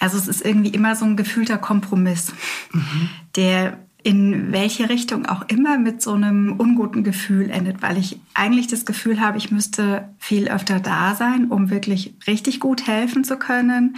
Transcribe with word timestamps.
Also 0.00 0.18
es 0.18 0.26
ist 0.26 0.44
irgendwie 0.44 0.70
immer 0.70 0.96
so 0.96 1.04
ein 1.04 1.16
gefühlter 1.16 1.58
Kompromiss, 1.58 2.32
mhm. 2.72 3.10
der 3.36 3.78
in 4.02 4.50
welche 4.50 4.88
Richtung 4.88 5.26
auch 5.26 5.42
immer 5.48 5.78
mit 5.78 6.00
so 6.00 6.14
einem 6.14 6.54
unguten 6.58 7.04
Gefühl 7.04 7.50
endet, 7.50 7.82
weil 7.82 7.98
ich 7.98 8.18
eigentlich 8.32 8.66
das 8.66 8.86
Gefühl 8.86 9.20
habe, 9.20 9.36
ich 9.36 9.50
müsste 9.50 10.08
viel 10.18 10.48
öfter 10.48 10.80
da 10.80 11.14
sein, 11.14 11.48
um 11.48 11.68
wirklich 11.68 12.14
richtig 12.26 12.60
gut 12.60 12.86
helfen 12.86 13.24
zu 13.24 13.36
können. 13.36 13.96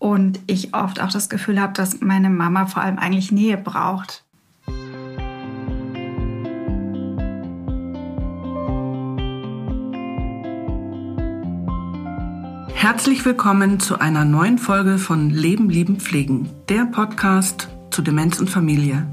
Und 0.00 0.40
ich 0.48 0.74
oft 0.74 1.00
auch 1.00 1.10
das 1.10 1.28
Gefühl 1.28 1.60
habe, 1.60 1.72
dass 1.72 2.00
meine 2.00 2.30
Mama 2.30 2.66
vor 2.66 2.82
allem 2.82 2.98
eigentlich 2.98 3.30
Nähe 3.30 3.56
braucht. 3.56 4.23
Herzlich 12.84 13.24
willkommen 13.24 13.80
zu 13.80 13.98
einer 13.98 14.26
neuen 14.26 14.58
Folge 14.58 14.98
von 14.98 15.30
Leben, 15.30 15.70
Lieben, 15.70 15.98
Pflegen, 16.00 16.50
der 16.68 16.84
Podcast 16.84 17.70
zu 17.90 18.02
Demenz 18.02 18.38
und 18.38 18.50
Familie. 18.50 19.06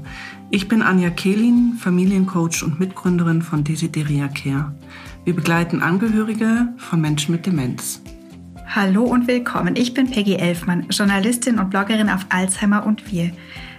Ich 0.50 0.68
bin 0.68 0.82
Anja 0.82 1.08
Kehlin, 1.08 1.78
Familiencoach 1.80 2.64
und 2.64 2.78
Mitgründerin 2.78 3.40
von 3.40 3.64
Desideria 3.64 4.28
Care. 4.28 4.74
Wir 5.24 5.34
begleiten 5.34 5.80
Angehörige 5.80 6.68
von 6.76 7.00
Menschen 7.00 7.32
mit 7.32 7.46
Demenz. 7.46 8.02
Hallo 8.66 9.04
und 9.04 9.26
willkommen. 9.26 9.74
Ich 9.74 9.94
bin 9.94 10.10
Peggy 10.10 10.34
Elfmann, 10.34 10.88
Journalistin 10.90 11.58
und 11.58 11.70
Bloggerin 11.70 12.10
auf 12.10 12.26
Alzheimer 12.28 12.84
und 12.84 13.10
wir. 13.10 13.30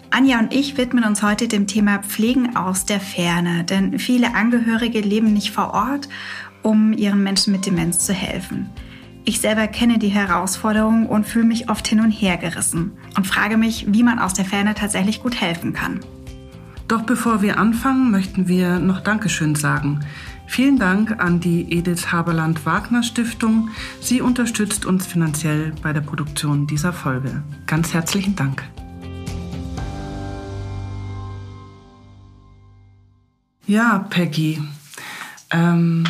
Anja 0.10 0.40
und 0.40 0.56
ich 0.56 0.76
widmen 0.76 1.04
uns 1.04 1.22
heute 1.22 1.48
dem 1.48 1.68
Thema 1.68 2.00
Pflegen 2.00 2.56
aus 2.56 2.86
der 2.86 3.00
Ferne, 3.00 3.64
denn 3.64 4.00
viele 4.00 4.34
Angehörige 4.34 5.02
leben 5.02 5.34
nicht 5.34 5.52
vor 5.52 5.72
Ort, 5.72 6.10
um 6.64 6.94
ihren 6.94 7.22
Menschen 7.22 7.54
mit 7.54 7.68
Demenz 7.68 8.00
zu 8.00 8.14
helfen. 8.14 8.72
Ich 9.26 9.40
selber 9.40 9.68
kenne 9.68 10.00
die 10.00 10.10
Herausforderungen 10.10 11.08
und 11.08 11.26
fühle 11.26 11.46
mich 11.46 11.70
oft 11.70 11.88
hin 11.88 12.02
und 12.02 12.12
her 12.12 12.36
gerissen 12.36 12.92
und 13.16 13.26
frage 13.26 13.56
mich, 13.56 13.86
wie 13.88 14.04
man 14.04 14.20
aus 14.20 14.34
der 14.34 14.44
Ferne 14.44 14.76
tatsächlich 14.76 15.22
gut 15.22 15.40
helfen 15.40 15.72
kann. 15.72 16.02
Doch 16.90 17.04
bevor 17.04 17.42
wir 17.42 17.58
anfangen, 17.58 18.12
möchten 18.12 18.50
wir 18.50 18.80
noch 18.80 19.00
Dankeschön 19.00 19.56
sagen. 19.56 20.02
Vielen 20.46 20.78
Dank 20.78 21.24
an 21.24 21.40
die 21.40 21.72
Edith 21.72 22.12
Haberland 22.12 22.66
Wagner 22.66 23.02
Stiftung. 23.02 23.70
Sie 24.02 24.20
unterstützt 24.20 24.86
uns 24.86 25.08
finanziell 25.08 25.72
bei 25.82 25.94
der 25.94 26.02
Produktion 26.02 26.68
dieser 26.68 26.92
Folge. 26.92 27.44
Ganz 27.66 27.94
herzlichen 27.94 28.36
Dank. 28.36 28.62
Ja, 33.66 34.06
Peggy, 34.10 34.62
ähm, 35.50 36.04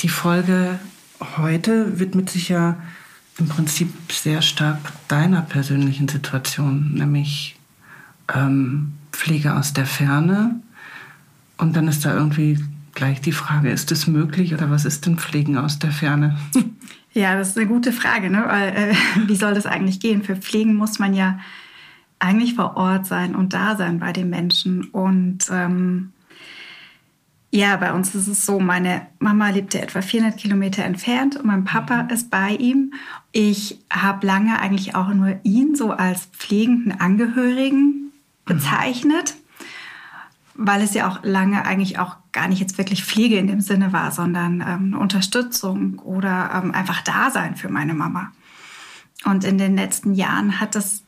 die 0.00 0.08
Folge 0.08 0.80
heute 1.36 1.98
widmet 1.98 2.30
sich 2.30 2.48
ja 2.48 2.76
im 3.38 3.48
Prinzip 3.48 3.90
sehr 4.10 4.42
stark 4.42 4.78
deiner 5.08 5.42
persönlichen 5.42 6.08
Situation, 6.08 6.94
nämlich 6.94 7.56
ähm, 8.34 8.94
Pflege 9.12 9.54
aus 9.54 9.72
der 9.72 9.86
Ferne. 9.86 10.60
Und 11.58 11.76
dann 11.76 11.88
ist 11.88 12.04
da 12.04 12.14
irgendwie 12.14 12.58
gleich 12.94 13.20
die 13.20 13.32
Frage, 13.32 13.70
ist 13.70 13.92
es 13.92 14.06
möglich 14.06 14.54
oder 14.54 14.70
was 14.70 14.84
ist 14.84 15.06
denn 15.06 15.18
Pflegen 15.18 15.56
aus 15.58 15.78
der 15.78 15.90
Ferne? 15.90 16.38
Ja, 17.12 17.34
das 17.34 17.48
ist 17.48 17.56
eine 17.56 17.66
gute 17.66 17.92
Frage. 17.92 18.28
Ne? 18.28 18.44
Weil, 18.46 18.68
äh, 18.76 18.94
wie 19.26 19.36
soll 19.36 19.54
das 19.54 19.64
eigentlich 19.64 20.00
gehen? 20.00 20.22
Für 20.22 20.36
Pflegen 20.36 20.74
muss 20.74 20.98
man 20.98 21.14
ja 21.14 21.40
eigentlich 22.18 22.54
vor 22.54 22.76
Ort 22.76 23.06
sein 23.06 23.34
und 23.34 23.54
da 23.54 23.74
sein 23.74 24.00
bei 24.00 24.12
den 24.12 24.28
Menschen. 24.28 24.84
Und 24.84 25.46
ähm, 25.50 26.12
ja, 27.50 27.76
bei 27.76 27.92
uns 27.92 28.14
ist 28.14 28.26
es 28.26 28.44
so, 28.44 28.58
meine 28.58 29.06
Mama 29.18 29.50
lebte 29.50 29.80
etwa 29.80 30.02
400 30.02 30.38
Kilometer 30.38 30.84
entfernt 30.84 31.36
und 31.36 31.46
mein 31.46 31.64
Papa 31.64 32.02
mhm. 32.02 32.10
ist 32.10 32.30
bei 32.30 32.50
ihm. 32.50 32.92
Ich 33.32 33.80
habe 33.90 34.26
lange 34.26 34.58
eigentlich 34.58 34.94
auch 34.94 35.08
nur 35.08 35.38
ihn 35.42 35.74
so 35.74 35.92
als 35.92 36.26
pflegenden 36.26 37.00
Angehörigen 37.00 37.76
mhm. 37.76 38.10
bezeichnet, 38.44 39.36
mhm. 40.54 40.66
weil 40.66 40.82
es 40.82 40.94
ja 40.94 41.08
auch 41.08 41.20
lange 41.22 41.64
eigentlich 41.64 41.98
auch 41.98 42.16
gar 42.32 42.48
nicht 42.48 42.60
jetzt 42.60 42.78
wirklich 42.78 43.04
Pflege 43.04 43.38
in 43.38 43.46
dem 43.46 43.60
Sinne 43.60 43.92
war, 43.92 44.10
sondern 44.10 44.62
ähm, 44.66 44.98
Unterstützung 44.98 45.98
oder 46.00 46.50
ähm, 46.52 46.72
einfach 46.72 47.00
Dasein 47.02 47.56
für 47.56 47.70
meine 47.70 47.94
Mama. 47.94 48.32
Und 49.24 49.44
in 49.44 49.56
den 49.56 49.76
letzten 49.76 50.14
Jahren 50.14 50.60
hat 50.60 50.74
das 50.74 51.05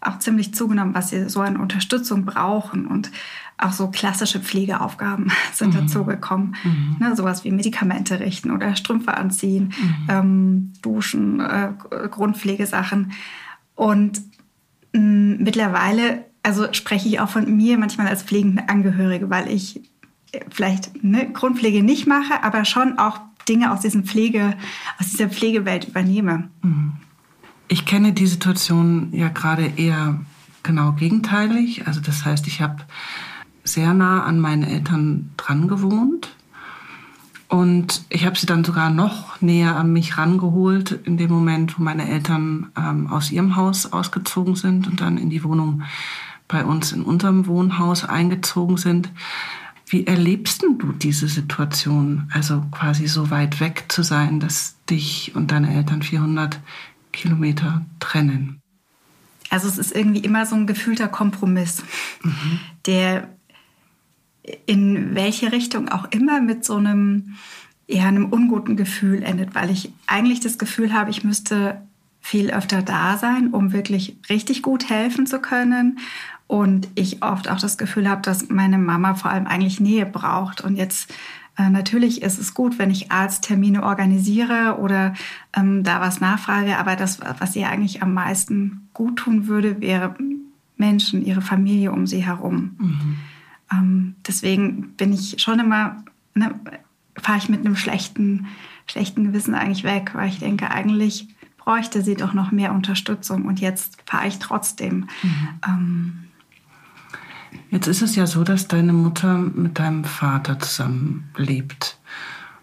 auch 0.00 0.18
ziemlich 0.18 0.54
zugenommen, 0.54 0.94
was 0.94 1.10
sie 1.10 1.28
so 1.28 1.40
an 1.40 1.56
Unterstützung 1.56 2.24
brauchen. 2.24 2.86
Und 2.86 3.10
auch 3.58 3.72
so 3.72 3.88
klassische 3.88 4.40
Pflegeaufgaben 4.40 5.30
sind 5.52 5.74
mhm. 5.74 5.80
dazugekommen. 5.80 6.56
Mhm. 6.64 6.96
Ne, 6.98 7.16
sowas 7.16 7.44
wie 7.44 7.50
Medikamente 7.50 8.20
richten 8.20 8.50
oder 8.50 8.74
Strümpfe 8.76 9.16
anziehen, 9.16 9.72
mhm. 9.78 10.06
ähm, 10.08 10.72
duschen, 10.82 11.40
äh, 11.40 11.72
Grundpflegesachen. 12.10 13.12
Und 13.74 14.20
mh, 14.92 15.00
mm, 15.00 15.42
mittlerweile, 15.42 16.24
also 16.42 16.72
spreche 16.72 17.08
ich 17.08 17.20
auch 17.20 17.28
von 17.28 17.56
mir 17.56 17.78
manchmal 17.78 18.08
als 18.08 18.22
pflegende 18.22 18.68
Angehörige, 18.68 19.30
weil 19.30 19.50
ich 19.50 19.80
äh, 20.32 20.40
vielleicht 20.50 21.04
ne, 21.04 21.30
Grundpflege 21.30 21.82
nicht 21.82 22.06
mache, 22.06 22.42
aber 22.42 22.64
schon 22.64 22.98
auch 22.98 23.20
Dinge 23.48 23.72
aus, 23.72 23.80
diesem 23.80 24.04
Pflege, 24.04 24.54
aus 24.98 25.08
dieser 25.10 25.28
Pflegewelt 25.28 25.88
übernehme. 25.88 26.50
Ich 27.72 27.86
kenne 27.86 28.12
die 28.12 28.26
Situation 28.26 29.10
ja 29.12 29.28
gerade 29.28 29.64
eher 29.76 30.18
genau 30.64 30.90
gegenteilig. 30.90 31.86
Also 31.86 32.00
das 32.00 32.24
heißt, 32.24 32.48
ich 32.48 32.60
habe 32.60 32.78
sehr 33.62 33.94
nah 33.94 34.24
an 34.24 34.40
meinen 34.40 34.64
Eltern 34.64 35.30
dran 35.36 35.68
gewohnt. 35.68 36.34
Und 37.46 38.02
ich 38.08 38.26
habe 38.26 38.36
sie 38.36 38.46
dann 38.46 38.64
sogar 38.64 38.90
noch 38.90 39.40
näher 39.40 39.76
an 39.76 39.92
mich 39.92 40.18
rangeholt 40.18 40.98
in 41.04 41.16
dem 41.16 41.30
Moment, 41.30 41.78
wo 41.78 41.84
meine 41.84 42.08
Eltern 42.08 42.72
ähm, 42.76 43.06
aus 43.06 43.30
ihrem 43.30 43.54
Haus 43.54 43.92
ausgezogen 43.92 44.56
sind 44.56 44.88
und 44.88 45.00
dann 45.00 45.16
in 45.16 45.30
die 45.30 45.44
Wohnung 45.44 45.82
bei 46.48 46.64
uns 46.64 46.90
in 46.90 47.04
unserem 47.04 47.46
Wohnhaus 47.46 48.04
eingezogen 48.04 48.78
sind. 48.78 49.12
Wie 49.86 50.08
erlebst 50.08 50.62
du 50.62 50.92
diese 50.92 51.28
Situation, 51.28 52.28
also 52.32 52.64
quasi 52.72 53.06
so 53.06 53.30
weit 53.30 53.60
weg 53.60 53.84
zu 53.88 54.02
sein, 54.02 54.40
dass 54.40 54.76
dich 54.88 55.32
und 55.36 55.52
deine 55.52 55.72
Eltern 55.72 56.02
400 56.02 56.60
Kilometer 57.12 57.84
trennen? 57.98 58.60
Also 59.50 59.68
es 59.68 59.78
ist 59.78 59.94
irgendwie 59.94 60.20
immer 60.20 60.46
so 60.46 60.54
ein 60.54 60.66
gefühlter 60.66 61.08
Kompromiss, 61.08 61.82
mhm. 62.22 62.60
der 62.86 63.28
in 64.66 65.14
welche 65.14 65.52
Richtung 65.52 65.88
auch 65.88 66.06
immer 66.10 66.40
mit 66.40 66.64
so 66.64 66.76
einem, 66.76 67.36
ja, 67.86 68.06
einem 68.06 68.26
unguten 68.26 68.76
Gefühl 68.76 69.22
endet, 69.22 69.54
weil 69.54 69.70
ich 69.70 69.92
eigentlich 70.06 70.40
das 70.40 70.58
Gefühl 70.58 70.92
habe, 70.92 71.10
ich 71.10 71.24
müsste 71.24 71.82
viel 72.20 72.50
öfter 72.50 72.82
da 72.82 73.16
sein, 73.16 73.48
um 73.48 73.72
wirklich 73.72 74.16
richtig 74.28 74.62
gut 74.62 74.88
helfen 74.88 75.26
zu 75.26 75.40
können. 75.40 75.98
Und 76.46 76.88
ich 76.94 77.22
oft 77.22 77.48
auch 77.48 77.60
das 77.60 77.78
Gefühl 77.78 78.08
habe, 78.08 78.22
dass 78.22 78.48
meine 78.48 78.78
Mama 78.78 79.14
vor 79.14 79.30
allem 79.30 79.46
eigentlich 79.46 79.78
Nähe 79.78 80.06
braucht. 80.06 80.60
Und 80.60 80.76
jetzt 80.76 81.12
äh, 81.56 81.68
natürlich 81.70 82.22
ist 82.22 82.38
es 82.38 82.54
gut, 82.54 82.78
wenn 82.78 82.90
ich 82.90 83.10
Arzttermine 83.10 83.82
organisiere 83.82 84.78
oder 84.78 85.14
ähm, 85.54 85.82
da 85.82 86.00
was 86.00 86.20
nachfrage. 86.20 86.78
Aber 86.78 86.96
das, 86.96 87.20
was 87.38 87.56
ihr 87.56 87.68
eigentlich 87.68 88.02
am 88.02 88.14
meisten 88.14 88.88
gut 88.94 89.16
tun 89.16 89.46
würde, 89.46 89.80
wäre 89.80 90.14
Menschen, 90.76 91.24
ihre 91.24 91.42
Familie 91.42 91.92
um 91.92 92.06
sie 92.06 92.24
herum. 92.24 92.76
Mhm. 92.78 93.16
Ähm, 93.72 94.14
deswegen 94.26 94.92
bin 94.96 95.12
ich 95.12 95.36
schon 95.40 95.60
immer, 95.60 96.02
ne, 96.34 96.54
fahre 97.16 97.38
ich 97.38 97.48
mit 97.48 97.60
einem 97.60 97.76
schlechten, 97.76 98.46
schlechten 98.86 99.24
Gewissen 99.24 99.54
eigentlich 99.54 99.84
weg, 99.84 100.12
weil 100.14 100.28
ich 100.28 100.38
denke, 100.38 100.70
eigentlich 100.70 101.28
bräuchte 101.58 102.02
sie 102.02 102.14
doch 102.14 102.32
noch 102.32 102.50
mehr 102.50 102.72
Unterstützung 102.72 103.44
und 103.44 103.60
jetzt 103.60 103.98
fahre 104.06 104.26
ich 104.26 104.38
trotzdem. 104.38 105.08
Mhm. 105.22 105.48
Ähm, 105.66 106.12
Jetzt 107.70 107.86
ist 107.86 108.02
es 108.02 108.16
ja 108.16 108.26
so, 108.26 108.44
dass 108.44 108.68
deine 108.68 108.92
Mutter 108.92 109.38
mit 109.38 109.78
deinem 109.78 110.04
Vater 110.04 110.58
zusammenlebt 110.58 111.98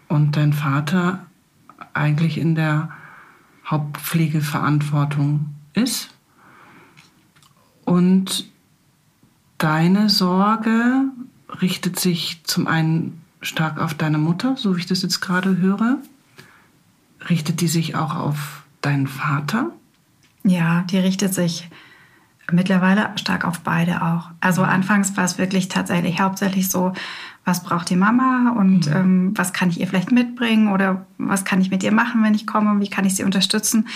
und 0.08 0.36
dein 0.36 0.52
Vater 0.52 1.26
eigentlich 1.94 2.38
in 2.38 2.54
der 2.54 2.90
Hauptpflegeverantwortung 3.66 5.54
ist. 5.74 6.10
Und 7.84 8.50
deine 9.58 10.10
Sorge 10.10 11.04
richtet 11.60 11.98
sich 11.98 12.42
zum 12.44 12.66
einen 12.66 13.22
stark 13.40 13.80
auf 13.80 13.94
deine 13.94 14.18
Mutter, 14.18 14.56
so 14.56 14.76
wie 14.76 14.80
ich 14.80 14.86
das 14.86 15.02
jetzt 15.02 15.20
gerade 15.20 15.58
höre. 15.58 15.98
Richtet 17.28 17.60
die 17.60 17.68
sich 17.68 17.94
auch 17.94 18.14
auf 18.14 18.62
deinen 18.80 19.06
Vater? 19.06 19.70
Ja, 20.44 20.82
die 20.82 20.98
richtet 20.98 21.34
sich 21.34 21.68
mittlerweile 22.50 23.10
stark 23.16 23.44
auf 23.44 23.60
beide 23.60 24.02
auch. 24.02 24.30
Also 24.40 24.62
mhm. 24.62 24.68
anfangs 24.68 25.16
war 25.16 25.24
es 25.24 25.38
wirklich 25.38 25.68
tatsächlich 25.68 26.20
hauptsächlich 26.20 26.68
so, 26.68 26.92
was 27.44 27.62
braucht 27.62 27.88
die 27.88 27.96
Mama 27.96 28.54
und 28.56 28.86
mhm. 28.86 28.96
ähm, 28.96 29.32
was 29.34 29.52
kann 29.52 29.70
ich 29.70 29.80
ihr 29.80 29.86
vielleicht 29.86 30.12
mitbringen 30.12 30.68
oder 30.68 31.06
was 31.16 31.44
kann 31.44 31.60
ich 31.60 31.70
mit 31.70 31.82
ihr 31.82 31.92
machen, 31.92 32.22
wenn 32.22 32.34
ich 32.34 32.46
komme, 32.46 32.80
wie 32.80 32.90
kann 32.90 33.04
ich 33.04 33.16
sie 33.16 33.24
unterstützen. 33.24 33.88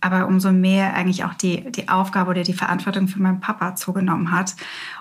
Aber 0.00 0.26
umso 0.28 0.52
mehr 0.52 0.94
eigentlich 0.94 1.24
auch 1.24 1.34
die, 1.34 1.70
die 1.72 1.88
Aufgabe 1.88 2.30
oder 2.30 2.42
die 2.42 2.52
Verantwortung 2.52 3.08
für 3.08 3.20
meinen 3.20 3.40
Papa 3.40 3.74
zugenommen 3.74 4.30
hat, 4.30 4.54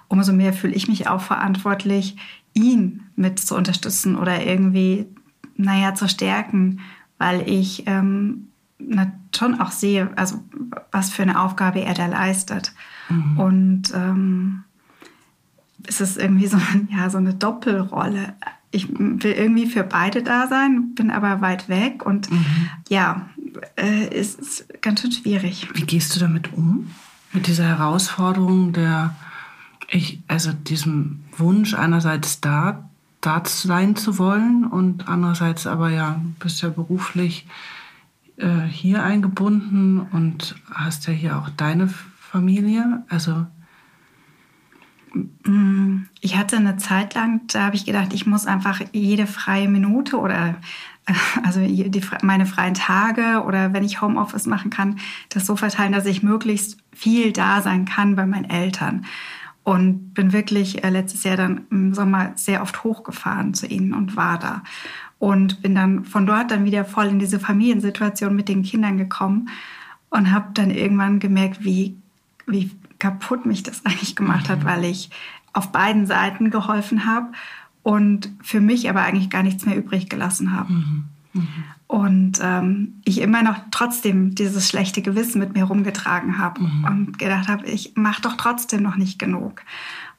umso 0.08 0.34
mehr 0.34 0.54
fühle 0.54 0.74
ich 0.74 0.88
mich 0.88 1.08
auch 1.08 1.22
verantwortlich, 1.22 2.18
ihn 2.54 3.04
mit 3.16 3.40
zu 3.40 3.56
unterstützen 3.56 4.16
oder 4.16 4.44
irgendwie, 4.44 5.06
naja, 5.56 5.94
zu 5.94 6.10
stärken, 6.10 6.80
weil 7.20 7.48
ich 7.48 7.84
ähm, 7.86 8.48
schon 9.36 9.62
auch 9.62 9.72
sehe, 9.72 10.10
also 10.16 10.44
was 10.92 11.12
für 11.12 11.22
eine 11.22 11.40
Aufgabe 11.42 11.82
er 11.82 11.94
da 11.94 12.08
leistet. 12.08 12.74
Mhm. 13.10 13.40
Und 13.40 13.94
ähm, 13.94 14.64
es 15.88 16.02
ist 16.02 16.18
irgendwie 16.18 16.48
so, 16.48 16.58
ja, 16.92 17.10
so 17.10 17.18
eine 17.18 17.34
Doppelrolle. 17.34 18.34
Ich 18.72 18.88
will 18.90 19.32
irgendwie 19.32 19.66
für 19.66 19.84
beide 19.84 20.22
da 20.22 20.48
sein, 20.48 20.94
bin 20.94 21.10
aber 21.10 21.42
weit 21.42 21.70
weg 21.70 22.06
und 22.06 22.32
mhm. 22.32 22.70
ja, 22.88 23.30
äh, 23.76 24.08
ist 24.08 24.66
ganz 24.82 25.02
schön 25.02 25.12
schwierig. 25.12 25.68
Wie 25.74 25.86
gehst 25.86 26.16
du 26.16 26.20
damit 26.20 26.54
um? 26.54 26.92
Mit 27.34 27.48
dieser 27.48 27.66
Herausforderung 27.66 28.74
der, 28.74 29.16
ich, 29.90 30.22
also 30.28 30.52
diesem 30.52 31.22
Wunsch 31.38 31.74
einerseits 31.74 32.42
da, 32.42 32.90
da 33.22 33.42
sein 33.46 33.96
zu 33.96 34.18
wollen 34.18 34.66
und 34.66 35.08
andererseits 35.08 35.66
aber 35.66 35.90
ja, 35.90 36.22
bist 36.40 36.62
ja 36.62 36.70
beruflich 36.70 37.48
äh, 38.38 38.62
hier 38.70 39.04
eingebunden 39.04 40.00
und 40.00 40.56
hast 40.72 41.08
ja 41.08 41.14
hier 41.14 41.38
auch 41.38 41.50
deine 41.50 41.90
Familie. 42.30 43.04
Also 43.10 43.46
mm, 45.14 46.04
ich 46.22 46.38
hatte 46.38 46.58
eine 46.58 46.78
Zeit 46.78 47.16
lang, 47.16 47.42
da 47.48 47.66
habe 47.66 47.76
ich 47.76 47.86
gedacht, 47.86 48.14
ich 48.14 48.26
muss 48.26 48.46
einfach 48.46 48.82
jede 48.92 49.28
freie 49.28 49.68
Minute 49.68 50.18
oder 50.18 50.56
also 51.44 51.60
die, 51.60 52.02
meine 52.22 52.46
freien 52.46 52.76
Tage 52.76 53.44
oder 53.46 53.74
wenn 53.74 53.84
ich 53.84 54.02
Homeoffice 54.02 54.46
machen 54.46 54.70
kann, 54.70 55.00
das 55.30 55.46
so 55.46 55.56
verteilen, 55.56 55.92
dass 55.92 56.06
ich 56.06 56.24
möglichst 56.24 56.78
viel 56.94 57.32
da 57.32 57.62
sein 57.62 57.86
kann 57.86 58.16
bei 58.16 58.26
meinen 58.26 58.50
Eltern. 58.50 59.06
Und 59.64 60.14
bin 60.14 60.34
wirklich 60.34 60.84
äh, 60.84 60.90
letztes 60.90 61.24
Jahr 61.24 61.38
dann 61.38 61.68
im 61.70 61.94
Sommer 61.94 62.32
sehr 62.36 62.64
oft 62.64 62.84
hochgefahren 62.84 63.54
zu 63.54 63.68
ihnen 63.68 63.94
und 63.94 64.16
war 64.16 64.40
da 64.40 64.64
und 65.20 65.62
bin 65.62 65.76
dann 65.76 66.06
von 66.06 66.26
dort 66.26 66.50
dann 66.50 66.66
wieder 66.66 66.86
voll 66.86 67.08
in 67.08 67.20
diese 67.20 67.40
Familiensituation 67.40 68.36
mit 68.36 68.48
den 68.48 68.64
Kindern 68.64 68.98
gekommen 68.98 69.50
und 70.10 70.32
habe 70.32 70.48
dann 70.54 70.72
irgendwann 70.72 71.20
gemerkt, 71.20 71.64
wie, 71.64 71.98
wie 72.50 72.72
kaputt 73.00 73.46
mich 73.46 73.64
das 73.64 73.86
eigentlich 73.86 74.16
gemacht 74.16 74.50
hat, 74.50 74.60
mhm. 74.60 74.66
weil 74.66 74.86
ich 74.86 75.10
auf 75.54 75.72
beiden 75.72 76.06
Seiten 76.06 76.52
geholfen 76.52 77.06
habe 77.06 77.28
und 77.82 78.30
für 78.42 78.62
mich 78.62 78.90
aber 78.90 79.02
eigentlich 79.02 79.30
gar 79.30 79.44
nichts 79.44 79.66
mehr 79.66 79.78
übrig 79.78 80.10
gelassen 80.10 80.54
habe. 80.54 80.72
Mhm. 80.72 81.06
Mhm. 81.34 81.48
Und 81.88 82.40
ähm, 82.42 83.02
ich 83.04 83.20
immer 83.20 83.42
noch 83.42 83.58
trotzdem 83.72 84.36
dieses 84.36 84.70
schlechte 84.70 85.02
Gewissen 85.02 85.40
mit 85.40 85.54
mir 85.54 85.64
rumgetragen 85.64 86.38
habe 86.38 86.62
mhm. 86.62 86.84
und 86.84 87.20
gedacht 87.20 87.48
habe, 87.48 87.66
ich 87.66 87.94
mache 87.96 88.22
doch 88.22 88.38
trotzdem 88.38 88.84
noch 88.84 88.96
nicht 88.96 89.18
genug. 89.18 89.64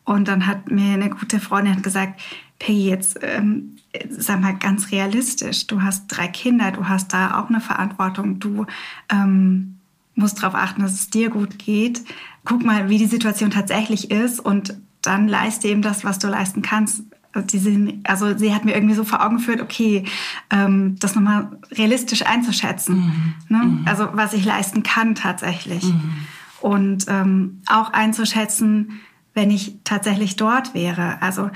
Und 0.04 0.26
dann 0.26 0.46
hat 0.46 0.70
mir 0.70 0.94
eine 0.94 1.10
gute 1.10 1.38
Freundin 1.38 1.82
gesagt, 1.82 2.20
Peggy, 2.58 2.88
jetzt 2.88 3.18
ähm, 3.22 3.76
sag 4.08 4.40
mal 4.40 4.56
ganz 4.56 4.90
realistisch, 4.90 5.66
du 5.66 5.82
hast 5.82 6.08
drei 6.08 6.28
Kinder, 6.28 6.72
du 6.72 6.88
hast 6.88 7.12
da 7.12 7.40
auch 7.40 7.48
eine 7.48 7.60
Verantwortung, 7.60 8.38
du 8.38 8.66
ähm, 9.08 9.79
musst 10.20 10.42
darauf 10.42 10.54
achten, 10.54 10.82
dass 10.82 10.92
es 10.92 11.10
dir 11.10 11.30
gut 11.30 11.58
geht. 11.58 12.02
Guck 12.44 12.64
mal, 12.64 12.88
wie 12.88 12.98
die 12.98 13.06
Situation 13.06 13.50
tatsächlich 13.50 14.10
ist 14.10 14.40
und 14.40 14.74
dann 15.02 15.28
leiste 15.28 15.68
eben 15.68 15.82
das, 15.82 16.04
was 16.04 16.18
du 16.18 16.28
leisten 16.28 16.62
kannst. 16.62 17.02
Also, 17.32 17.46
die 17.46 18.00
also 18.04 18.36
sie 18.36 18.54
hat 18.54 18.64
mir 18.64 18.74
irgendwie 18.74 18.94
so 18.94 19.04
vor 19.04 19.24
Augen 19.24 19.36
geführt, 19.36 19.60
okay, 19.60 20.04
ähm, 20.50 20.96
das 20.98 21.14
nochmal 21.14 21.58
realistisch 21.72 22.26
einzuschätzen. 22.26 22.96
Mhm. 22.96 23.34
Ne? 23.48 23.64
Mhm. 23.64 23.84
Also 23.86 24.08
was 24.12 24.32
ich 24.32 24.44
leisten 24.44 24.82
kann 24.82 25.14
tatsächlich. 25.14 25.84
Mhm. 25.84 26.12
Und 26.60 27.06
ähm, 27.08 27.62
auch 27.66 27.92
einzuschätzen, 27.92 29.00
wenn 29.32 29.50
ich 29.50 29.76
tatsächlich 29.84 30.36
dort 30.36 30.74
wäre. 30.74 31.22
Also 31.22 31.50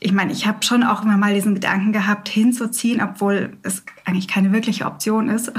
ich 0.00 0.12
meine, 0.12 0.32
ich 0.32 0.46
habe 0.46 0.64
schon 0.64 0.82
auch 0.82 1.02
immer 1.02 1.18
mal 1.18 1.34
diesen 1.34 1.54
Gedanken 1.54 1.92
gehabt, 1.92 2.28
hinzuziehen, 2.28 3.02
obwohl 3.02 3.58
es 3.62 3.84
eigentlich 4.06 4.26
keine 4.26 4.52
wirkliche 4.52 4.86
Option 4.86 5.28
ist. 5.28 5.52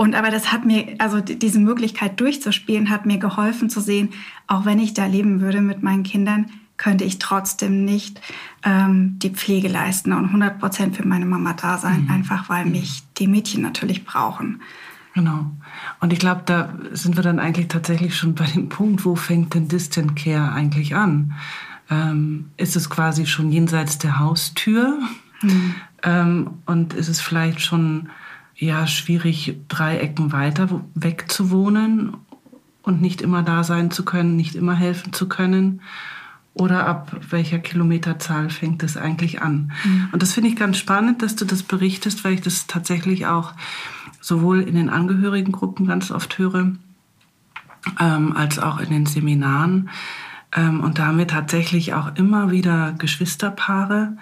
Und 0.00 0.14
aber 0.14 0.30
das 0.30 0.50
hat 0.50 0.64
mir, 0.64 0.94
also 0.96 1.20
diese 1.20 1.60
Möglichkeit 1.60 2.20
durchzuspielen, 2.20 2.88
hat 2.88 3.04
mir 3.04 3.18
geholfen 3.18 3.68
zu 3.68 3.82
sehen, 3.82 4.08
auch 4.46 4.64
wenn 4.64 4.78
ich 4.78 4.94
da 4.94 5.04
leben 5.04 5.42
würde 5.42 5.60
mit 5.60 5.82
meinen 5.82 6.04
Kindern, 6.04 6.46
könnte 6.78 7.04
ich 7.04 7.18
trotzdem 7.18 7.84
nicht 7.84 8.18
ähm, 8.64 9.18
die 9.18 9.28
Pflege 9.28 9.68
leisten 9.68 10.14
und 10.14 10.24
100 10.24 10.58
Prozent 10.58 10.96
für 10.96 11.06
meine 11.06 11.26
Mama 11.26 11.52
da 11.52 11.76
sein, 11.76 12.04
mhm. 12.04 12.12
einfach 12.12 12.48
weil 12.48 12.64
mhm. 12.64 12.72
mich 12.72 13.02
die 13.18 13.26
Mädchen 13.26 13.60
natürlich 13.60 14.06
brauchen. 14.06 14.62
Genau. 15.12 15.50
Und 16.00 16.14
ich 16.14 16.18
glaube, 16.18 16.44
da 16.46 16.72
sind 16.92 17.16
wir 17.16 17.22
dann 17.22 17.38
eigentlich 17.38 17.68
tatsächlich 17.68 18.16
schon 18.16 18.34
bei 18.34 18.46
dem 18.46 18.70
Punkt, 18.70 19.04
wo 19.04 19.16
fängt 19.16 19.52
denn 19.52 19.68
Distant 19.68 20.16
Care 20.16 20.52
eigentlich 20.52 20.94
an? 20.94 21.34
ähm, 21.90 22.50
ist 22.56 22.76
es 22.76 22.88
quasi 22.88 23.26
schon 23.26 23.50
jenseits 23.50 23.98
der 23.98 24.18
Haustür 24.18 24.98
mhm. 25.42 25.74
ähm, 26.02 26.50
und 26.66 26.94
ist 26.94 27.08
es 27.08 27.20
vielleicht 27.20 27.60
schon 27.60 28.08
ja 28.60 28.86
schwierig, 28.86 29.56
drei 29.68 29.98
Ecken 29.98 30.32
weiter 30.32 30.82
weg 30.94 31.26
zu 31.28 31.50
wohnen 31.50 32.16
und 32.82 33.00
nicht 33.00 33.22
immer 33.22 33.42
da 33.42 33.64
sein 33.64 33.90
zu 33.90 34.04
können, 34.04 34.36
nicht 34.36 34.54
immer 34.54 34.74
helfen 34.74 35.12
zu 35.12 35.28
können. 35.28 35.80
Oder 36.52 36.86
ab 36.86 37.16
welcher 37.30 37.58
Kilometerzahl 37.58 38.50
fängt 38.50 38.82
es 38.82 38.96
eigentlich 38.96 39.40
an? 39.40 39.72
Mhm. 39.84 40.08
Und 40.12 40.22
das 40.22 40.32
finde 40.34 40.50
ich 40.50 40.56
ganz 40.56 40.78
spannend, 40.78 41.22
dass 41.22 41.36
du 41.36 41.44
das 41.44 41.62
berichtest, 41.62 42.24
weil 42.24 42.34
ich 42.34 42.40
das 42.40 42.66
tatsächlich 42.66 43.26
auch 43.26 43.54
sowohl 44.20 44.60
in 44.60 44.74
den 44.74 44.90
Angehörigengruppen 44.90 45.86
ganz 45.86 46.10
oft 46.10 46.38
höre, 46.38 46.72
ähm, 47.98 48.36
als 48.36 48.58
auch 48.58 48.78
in 48.78 48.90
den 48.90 49.06
Seminaren, 49.06 49.88
ähm, 50.56 50.80
und 50.80 50.98
da 50.98 51.06
haben 51.06 51.18
wir 51.18 51.28
tatsächlich 51.28 51.94
auch 51.94 52.14
immer 52.16 52.50
wieder 52.50 52.94
Geschwisterpaare, 52.98 54.16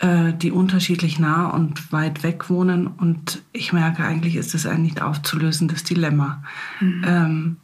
äh, 0.00 0.32
die 0.32 0.50
unterschiedlich 0.50 1.18
nah 1.18 1.48
und 1.48 1.92
weit 1.92 2.22
weg 2.22 2.50
wohnen. 2.50 2.86
Und 2.86 3.42
ich 3.52 3.72
merke, 3.72 4.04
eigentlich 4.04 4.36
ist 4.36 4.54
es 4.54 4.66
ein 4.66 4.82
nicht 4.82 5.02
aufzulösendes 5.02 5.84
Dilemma. 5.84 6.42
Mhm. 6.80 7.04
Ähm, 7.06 7.56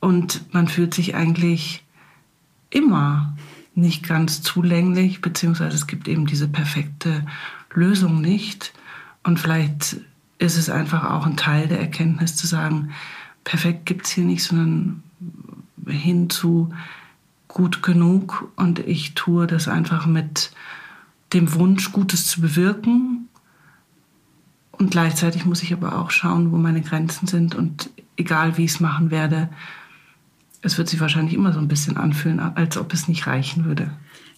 und 0.00 0.52
man 0.54 0.68
fühlt 0.68 0.94
sich 0.94 1.14
eigentlich 1.14 1.84
immer 2.70 3.36
nicht 3.74 4.06
ganz 4.06 4.42
zulänglich, 4.42 5.20
beziehungsweise 5.20 5.76
es 5.76 5.86
gibt 5.86 6.08
eben 6.08 6.26
diese 6.26 6.48
perfekte 6.48 7.24
Lösung 7.72 8.20
nicht. 8.20 8.72
Und 9.22 9.38
vielleicht 9.40 9.98
ist 10.38 10.56
es 10.56 10.70
einfach 10.70 11.04
auch 11.10 11.26
ein 11.26 11.36
Teil 11.36 11.68
der 11.68 11.80
Erkenntnis 11.80 12.36
zu 12.36 12.46
sagen, 12.46 12.90
perfekt 13.44 13.86
gibt 13.86 14.06
es 14.06 14.12
hier 14.12 14.24
nicht, 14.24 14.44
sondern 14.44 15.02
hin 15.86 16.30
zu, 16.30 16.72
gut 17.48 17.82
genug 17.82 18.52
und 18.56 18.78
ich 18.78 19.14
tue 19.14 19.46
das 19.46 19.68
einfach 19.68 20.06
mit 20.06 20.52
dem 21.32 21.54
Wunsch, 21.54 21.92
Gutes 21.92 22.26
zu 22.26 22.40
bewirken. 22.40 23.28
Und 24.72 24.90
gleichzeitig 24.90 25.44
muss 25.44 25.62
ich 25.62 25.72
aber 25.72 25.98
auch 25.98 26.10
schauen, 26.10 26.52
wo 26.52 26.56
meine 26.56 26.80
Grenzen 26.80 27.26
sind 27.26 27.54
und 27.54 27.90
egal 28.16 28.56
wie 28.56 28.64
ich 28.64 28.72
es 28.72 28.80
machen 28.80 29.10
werde, 29.10 29.48
es 30.62 30.78
wird 30.78 30.88
sich 30.88 31.00
wahrscheinlich 31.00 31.34
immer 31.34 31.52
so 31.52 31.58
ein 31.58 31.68
bisschen 31.68 31.96
anfühlen, 31.96 32.40
als 32.40 32.76
ob 32.76 32.92
es 32.92 33.08
nicht 33.08 33.26
reichen 33.26 33.64
würde. 33.64 33.90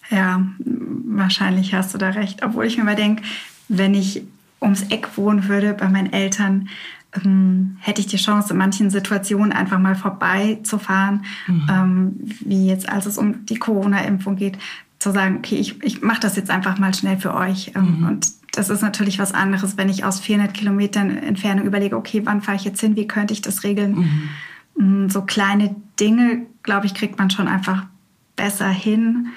Ja, 0.09 0.45
wahrscheinlich 0.59 1.73
hast 1.73 1.93
du 1.93 1.97
da 1.97 2.09
recht. 2.09 2.43
Obwohl 2.43 2.65
ich 2.65 2.77
mir 2.77 2.83
mal 2.83 2.95
denke, 2.95 3.23
wenn 3.69 3.93
ich 3.93 4.23
ums 4.61 4.83
Eck 4.83 5.17
wohnen 5.17 5.47
würde 5.47 5.73
bei 5.73 5.89
meinen 5.89 6.11
Eltern, 6.11 6.69
ähm, 7.13 7.77
hätte 7.79 8.01
ich 8.01 8.07
die 8.07 8.17
Chance, 8.17 8.53
in 8.53 8.59
manchen 8.59 8.89
Situationen 8.89 9.51
einfach 9.51 9.79
mal 9.79 9.95
vorbeizufahren, 9.95 11.25
mhm. 11.47 11.67
ähm, 11.69 12.15
wie 12.41 12.67
jetzt, 12.67 12.87
als 12.87 13.05
es 13.05 13.17
um 13.17 13.45
die 13.45 13.57
Corona-Impfung 13.57 14.35
geht, 14.35 14.57
zu 15.01 15.11
sagen, 15.11 15.37
okay, 15.37 15.55
ich, 15.55 15.81
ich 15.81 16.03
mache 16.03 16.19
das 16.19 16.35
jetzt 16.35 16.51
einfach 16.51 16.77
mal 16.77 16.93
schnell 16.93 17.17
für 17.17 17.33
euch. 17.33 17.71
Ähm, 17.75 18.01
mhm. 18.01 18.07
Und 18.07 18.27
das 18.51 18.69
ist 18.69 18.81
natürlich 18.81 19.17
was 19.17 19.33
anderes, 19.33 19.75
wenn 19.75 19.89
ich 19.89 20.05
aus 20.05 20.19
400 20.19 20.53
Kilometern 20.53 21.17
Entfernung 21.17 21.65
überlege, 21.65 21.97
okay, 21.97 22.21
wann 22.23 22.43
fahre 22.43 22.57
ich 22.57 22.65
jetzt 22.65 22.81
hin, 22.81 22.95
wie 22.95 23.07
könnte 23.07 23.33
ich 23.33 23.41
das 23.41 23.63
regeln? 23.63 24.29
Mhm. 24.75 25.05
Mm, 25.05 25.09
so 25.09 25.23
kleine 25.23 25.75
Dinge, 25.99 26.45
glaube 26.61 26.85
ich, 26.85 26.93
kriegt 26.93 27.17
man 27.17 27.31
schon 27.31 27.47
einfach 27.47 27.87
besser 28.35 28.69
hin, 28.69 29.29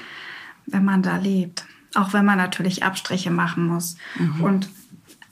wenn 0.66 0.84
man 0.84 1.02
da 1.02 1.16
lebt. 1.16 1.64
Auch 1.94 2.12
wenn 2.12 2.26
man 2.26 2.36
natürlich 2.36 2.82
Abstriche 2.82 3.30
machen 3.30 3.66
muss. 3.66 3.96
Mhm. 4.18 4.40
Und 4.42 4.68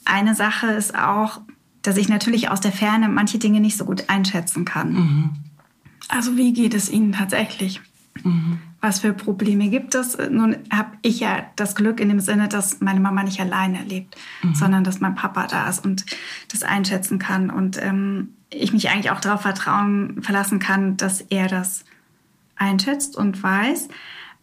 eine 0.06 0.34
Sache 0.34 0.68
ist 0.68 0.98
auch, 0.98 1.42
dass 1.82 1.98
ich 1.98 2.08
natürlich 2.08 2.48
aus 2.48 2.60
der 2.60 2.72
Ferne 2.72 3.10
manche 3.10 3.38
Dinge 3.38 3.60
nicht 3.60 3.76
so 3.76 3.84
gut 3.84 4.08
einschätzen 4.08 4.64
kann. 4.64 4.92
Mhm. 4.94 5.30
Also 6.08 6.38
wie 6.38 6.54
geht 6.54 6.72
es 6.72 6.88
Ihnen 6.88 7.12
tatsächlich? 7.12 7.82
Mhm. 8.22 8.60
Was 8.82 8.98
für 8.98 9.12
Probleme 9.12 9.68
gibt 9.68 9.94
es? 9.94 10.18
Nun 10.18 10.56
habe 10.70 10.90
ich 11.02 11.20
ja 11.20 11.46
das 11.56 11.76
Glück 11.76 12.00
in 12.00 12.08
dem 12.08 12.20
Sinne, 12.20 12.48
dass 12.48 12.80
meine 12.80 12.98
Mama 12.98 13.22
nicht 13.22 13.40
alleine 13.40 13.82
lebt, 13.82 14.16
mhm. 14.42 14.56
sondern 14.56 14.82
dass 14.84 15.00
mein 15.00 15.14
Papa 15.14 15.46
da 15.46 15.68
ist 15.68 15.84
und 15.84 16.04
das 16.50 16.64
einschätzen 16.64 17.20
kann 17.20 17.48
und 17.48 17.80
ähm, 17.80 18.34
ich 18.50 18.72
mich 18.72 18.90
eigentlich 18.90 19.12
auch 19.12 19.20
darauf 19.20 19.42
vertrauen, 19.42 20.20
verlassen 20.22 20.58
kann, 20.58 20.96
dass 20.96 21.20
er 21.20 21.46
das 21.46 21.84
einschätzt 22.56 23.16
und 23.16 23.42
weiß. 23.42 23.88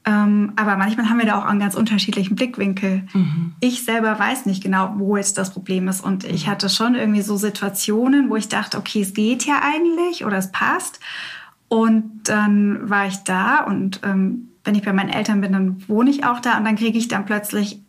Ähm, 0.05 0.53
aber 0.55 0.77
manchmal 0.77 1.09
haben 1.09 1.19
wir 1.19 1.25
da 1.25 1.37
auch 1.37 1.45
einen 1.45 1.59
ganz 1.59 1.75
unterschiedlichen 1.75 2.35
Blickwinkel. 2.35 3.03
Mhm. 3.13 3.53
Ich 3.59 3.83
selber 3.83 4.17
weiß 4.17 4.45
nicht 4.45 4.63
genau, 4.63 4.93
wo 4.97 5.17
jetzt 5.17 5.37
das 5.37 5.51
Problem 5.51 5.87
ist. 5.87 6.01
Und 6.01 6.23
ich 6.23 6.47
mhm. 6.47 6.51
hatte 6.51 6.69
schon 6.69 6.95
irgendwie 6.95 7.21
so 7.21 7.37
Situationen, 7.37 8.29
wo 8.29 8.35
ich 8.35 8.47
dachte, 8.47 8.77
okay, 8.77 9.01
es 9.01 9.13
geht 9.13 9.45
ja 9.45 9.61
eigentlich 9.61 10.25
oder 10.25 10.37
es 10.37 10.51
passt. 10.51 10.99
Und 11.69 12.23
dann 12.23 12.89
war 12.89 13.07
ich 13.07 13.17
da 13.17 13.63
und 13.63 14.01
ähm, 14.03 14.49
wenn 14.63 14.75
ich 14.75 14.83
bei 14.83 14.93
meinen 14.93 15.09
Eltern 15.09 15.41
bin, 15.41 15.53
dann 15.53 15.87
wohne 15.87 16.09
ich 16.09 16.25
auch 16.25 16.39
da 16.39 16.57
und 16.57 16.65
dann 16.65 16.75
kriege 16.75 16.97
ich 16.97 17.07
dann 17.07 17.25
plötzlich 17.25 17.79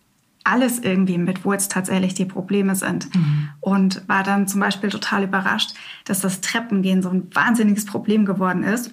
alles 0.45 0.79
irgendwie 0.79 1.19
mit, 1.19 1.45
wo 1.45 1.53
jetzt 1.53 1.73
tatsächlich 1.73 2.15
die 2.15 2.25
Probleme 2.25 2.75
sind. 2.75 3.15
Mhm. 3.15 3.49
Und 3.61 4.09
war 4.09 4.23
dann 4.23 4.49
zum 4.49 4.61
Beispiel 4.61 4.91
total 4.91 5.25
überrascht, 5.25 5.75
dass 6.05 6.21
das 6.21 6.41
Treppengehen 6.41 7.03
so 7.03 7.11
ein 7.11 7.29
wahnsinniges 7.35 7.85
Problem 7.85 8.25
geworden 8.25 8.63
ist. 8.63 8.93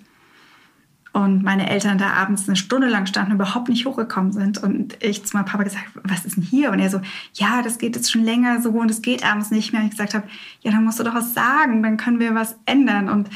Und 1.14 1.42
meine 1.44 1.70
Eltern 1.70 1.98
da 1.98 2.12
abends 2.12 2.48
eine 2.48 2.58
Stunde 2.58 2.88
lang 2.90 3.08
standen 3.08 3.32
und 3.32 3.38
überhaupt 3.38 3.70
nicht 3.70 3.86
hochgekommen 3.86 4.34
sind. 4.34 4.62
Und 4.62 5.02
ich 5.04 5.26
zu 5.26 5.36
meinem 5.36 5.46
Papa 5.46 5.64
gesagt, 5.64 5.86
was 6.04 6.26
ist 6.26 6.36
denn 6.36 6.44
hier? 6.44 6.72
Und 6.72 6.80
er 6.80 6.90
so, 6.90 7.02
ja, 7.34 7.62
das 7.64 7.80
geht 7.80 7.96
jetzt 7.96 8.12
schon 8.12 8.24
länger 8.24 8.62
so 8.62 8.70
und 8.70 8.92
es 8.92 9.02
geht 9.02 9.26
abends 9.26 9.50
nicht 9.50 9.72
mehr. 9.72 9.82
Und 9.82 9.88
ich 9.88 9.92
gesagt 9.92 10.14
habe, 10.14 10.28
ja, 10.62 10.72
dann 10.72 10.84
musst 10.84 11.00
du 11.00 11.04
doch 11.04 11.16
was 11.16 11.34
sagen, 11.34 11.82
dann 11.82 11.98
können 11.98 12.20
wir 12.20 12.36
was 12.36 12.58
ändern. 12.66 13.10
Und 13.10 13.30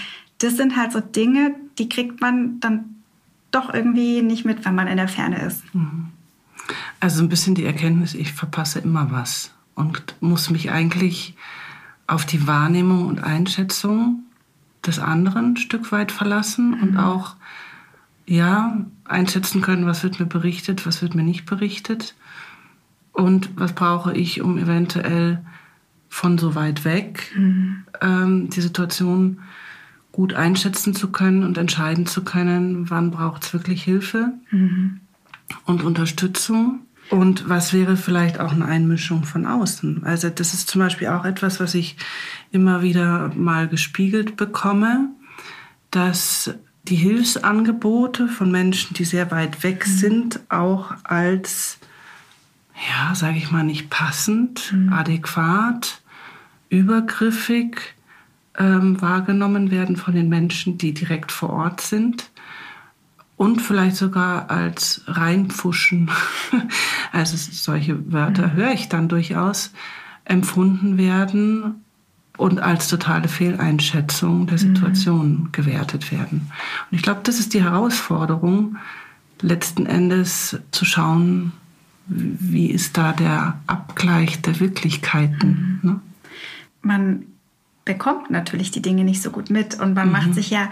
das 0.43 0.57
sind 0.57 0.75
halt 0.75 0.91
so 0.91 0.99
Dinge, 0.99 1.55
die 1.77 1.89
kriegt 1.89 2.21
man 2.21 2.59
dann 2.59 2.95
doch 3.51 3.73
irgendwie 3.73 4.21
nicht 4.21 4.45
mit, 4.45 4.65
wenn 4.65 4.75
man 4.75 4.87
in 4.87 4.97
der 4.97 5.07
Ferne 5.07 5.41
ist. 5.41 5.63
Mhm. 5.73 6.09
Also 6.99 7.23
ein 7.23 7.29
bisschen 7.29 7.55
die 7.55 7.65
Erkenntnis, 7.65 8.13
ich 8.13 8.33
verpasse 8.33 8.79
immer 8.79 9.11
was 9.11 9.51
und 9.75 10.15
muss 10.21 10.49
mich 10.49 10.71
eigentlich 10.71 11.35
auf 12.07 12.25
die 12.25 12.47
Wahrnehmung 12.47 13.07
und 13.07 13.23
Einschätzung 13.23 14.23
des 14.85 14.99
anderen 14.99 15.53
ein 15.53 15.57
Stück 15.57 15.91
weit 15.91 16.11
verlassen 16.11 16.71
mhm. 16.71 16.81
und 16.81 16.97
auch 16.97 17.35
ja 18.25 18.85
einschätzen 19.05 19.61
können, 19.61 19.85
was 19.85 20.03
wird 20.03 20.19
mir 20.19 20.25
berichtet, 20.25 20.85
was 20.85 21.01
wird 21.01 21.15
mir 21.15 21.23
nicht 21.23 21.45
berichtet 21.45 22.15
und 23.11 23.49
was 23.55 23.73
brauche 23.73 24.13
ich, 24.13 24.41
um 24.41 24.57
eventuell 24.57 25.43
von 26.07 26.37
so 26.37 26.55
weit 26.55 26.85
weg 26.85 27.31
mhm. 27.35 27.83
ähm, 28.01 28.49
die 28.49 28.61
Situation 28.61 29.39
gut 30.11 30.33
einschätzen 30.33 30.93
zu 30.93 31.11
können 31.11 31.43
und 31.43 31.57
entscheiden 31.57 32.05
zu 32.05 32.23
können, 32.23 32.89
wann 32.89 33.11
braucht 33.11 33.43
es 33.43 33.53
wirklich 33.53 33.83
Hilfe 33.83 34.33
mhm. 34.51 34.99
und 35.65 35.83
Unterstützung 35.83 36.81
und 37.09 37.49
was 37.49 37.73
wäre 37.73 37.97
vielleicht 37.97 38.39
auch 38.39 38.51
eine 38.51 38.65
Einmischung 38.65 39.23
von 39.23 39.45
außen. 39.45 40.03
Also 40.03 40.29
das 40.29 40.53
ist 40.53 40.69
zum 40.69 40.79
Beispiel 40.79 41.07
auch 41.07 41.25
etwas, 41.25 41.59
was 41.59 41.75
ich 41.75 41.97
immer 42.51 42.81
wieder 42.81 43.31
mal 43.35 43.67
gespiegelt 43.67 44.37
bekomme, 44.37 45.09
dass 45.91 46.53
die 46.83 46.95
Hilfsangebote 46.95 48.27
von 48.27 48.51
Menschen, 48.51 48.93
die 48.95 49.05
sehr 49.05 49.29
weit 49.31 49.63
weg 49.63 49.87
mhm. 49.87 49.91
sind, 49.91 50.39
auch 50.49 50.93
als, 51.03 51.77
ja, 52.89 53.13
sage 53.13 53.37
ich 53.37 53.51
mal, 53.51 53.63
nicht 53.63 53.89
passend, 53.89 54.73
mhm. 54.73 54.91
adäquat, 54.91 56.01
übergriffig, 56.69 57.93
ähm, 58.57 59.01
wahrgenommen 59.01 59.71
werden 59.71 59.95
von 59.95 60.13
den 60.13 60.29
Menschen, 60.29 60.77
die 60.77 60.93
direkt 60.93 61.31
vor 61.31 61.51
Ort 61.51 61.81
sind 61.81 62.29
und 63.37 63.61
vielleicht 63.61 63.95
sogar 63.95 64.49
als 64.49 65.01
reinpfuschen. 65.07 66.09
Also 67.13 67.35
solche 67.35 68.13
Wörter 68.13 68.47
mhm. 68.47 68.53
höre 68.53 68.71
ich 68.71 68.87
dann 68.87 69.09
durchaus 69.09 69.73
empfunden 70.23 70.97
werden 70.97 71.83
und 72.37 72.61
als 72.61 72.87
totale 72.87 73.27
Fehleinschätzung 73.27 74.47
der 74.47 74.53
mhm. 74.53 74.59
Situation 74.59 75.27
mhm. 75.27 75.51
gewertet 75.51 76.09
werden. 76.09 76.49
Und 76.89 76.95
ich 76.95 77.03
glaube, 77.03 77.19
das 77.23 77.39
ist 77.39 77.53
die 77.53 77.63
Herausforderung, 77.63 78.77
letzten 79.41 79.85
Endes 79.85 80.57
zu 80.71 80.85
schauen, 80.85 81.51
wie 82.07 82.67
ist 82.67 82.97
da 82.97 83.11
der 83.11 83.59
Abgleich 83.67 84.41
der 84.41 84.59
Wirklichkeiten. 84.61 85.79
Mhm. 85.81 85.89
Ne? 85.89 85.99
Man 86.81 87.25
bekommt 87.85 88.29
natürlich 88.29 88.71
die 88.71 88.81
Dinge 88.81 89.03
nicht 89.03 89.21
so 89.21 89.31
gut 89.31 89.49
mit 89.49 89.79
und 89.79 89.93
man 89.93 90.07
mhm. 90.07 90.11
macht 90.13 90.33
sich 90.33 90.49
ja 90.49 90.69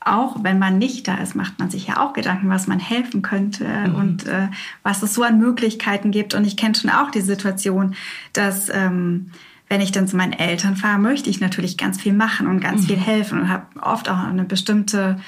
auch 0.00 0.36
wenn 0.42 0.58
man 0.58 0.78
nicht 0.78 1.06
da 1.08 1.16
ist, 1.16 1.34
macht 1.34 1.58
man 1.58 1.70
sich 1.70 1.86
ja 1.86 2.00
auch 2.00 2.12
Gedanken, 2.12 2.48
was 2.48 2.66
man 2.66 2.78
helfen 2.78 3.22
könnte 3.22 3.64
mhm. 3.66 3.94
und 3.94 4.26
äh, 4.26 4.48
was 4.82 5.02
es 5.02 5.14
so 5.14 5.22
an 5.22 5.38
Möglichkeiten 5.38 6.10
gibt. 6.10 6.34
Und 6.34 6.46
ich 6.46 6.56
kenne 6.56 6.74
schon 6.74 6.90
auch 6.90 7.10
die 7.10 7.20
Situation, 7.20 7.94
dass 8.32 8.68
ähm, 8.68 9.30
wenn 9.68 9.80
ich 9.80 9.92
dann 9.92 10.08
zu 10.08 10.16
meinen 10.16 10.32
Eltern 10.32 10.76
fahre, 10.76 10.98
möchte 10.98 11.28
ich 11.28 11.40
natürlich 11.40 11.76
ganz 11.76 12.00
viel 12.00 12.12
machen 12.12 12.46
und 12.46 12.60
ganz 12.60 12.82
mhm. 12.82 12.86
viel 12.86 12.96
helfen 12.96 13.40
und 13.40 13.48
habe 13.48 13.66
oft 13.82 14.08
auch 14.08 14.18
eine 14.18 14.44
bestimmte 14.44 15.18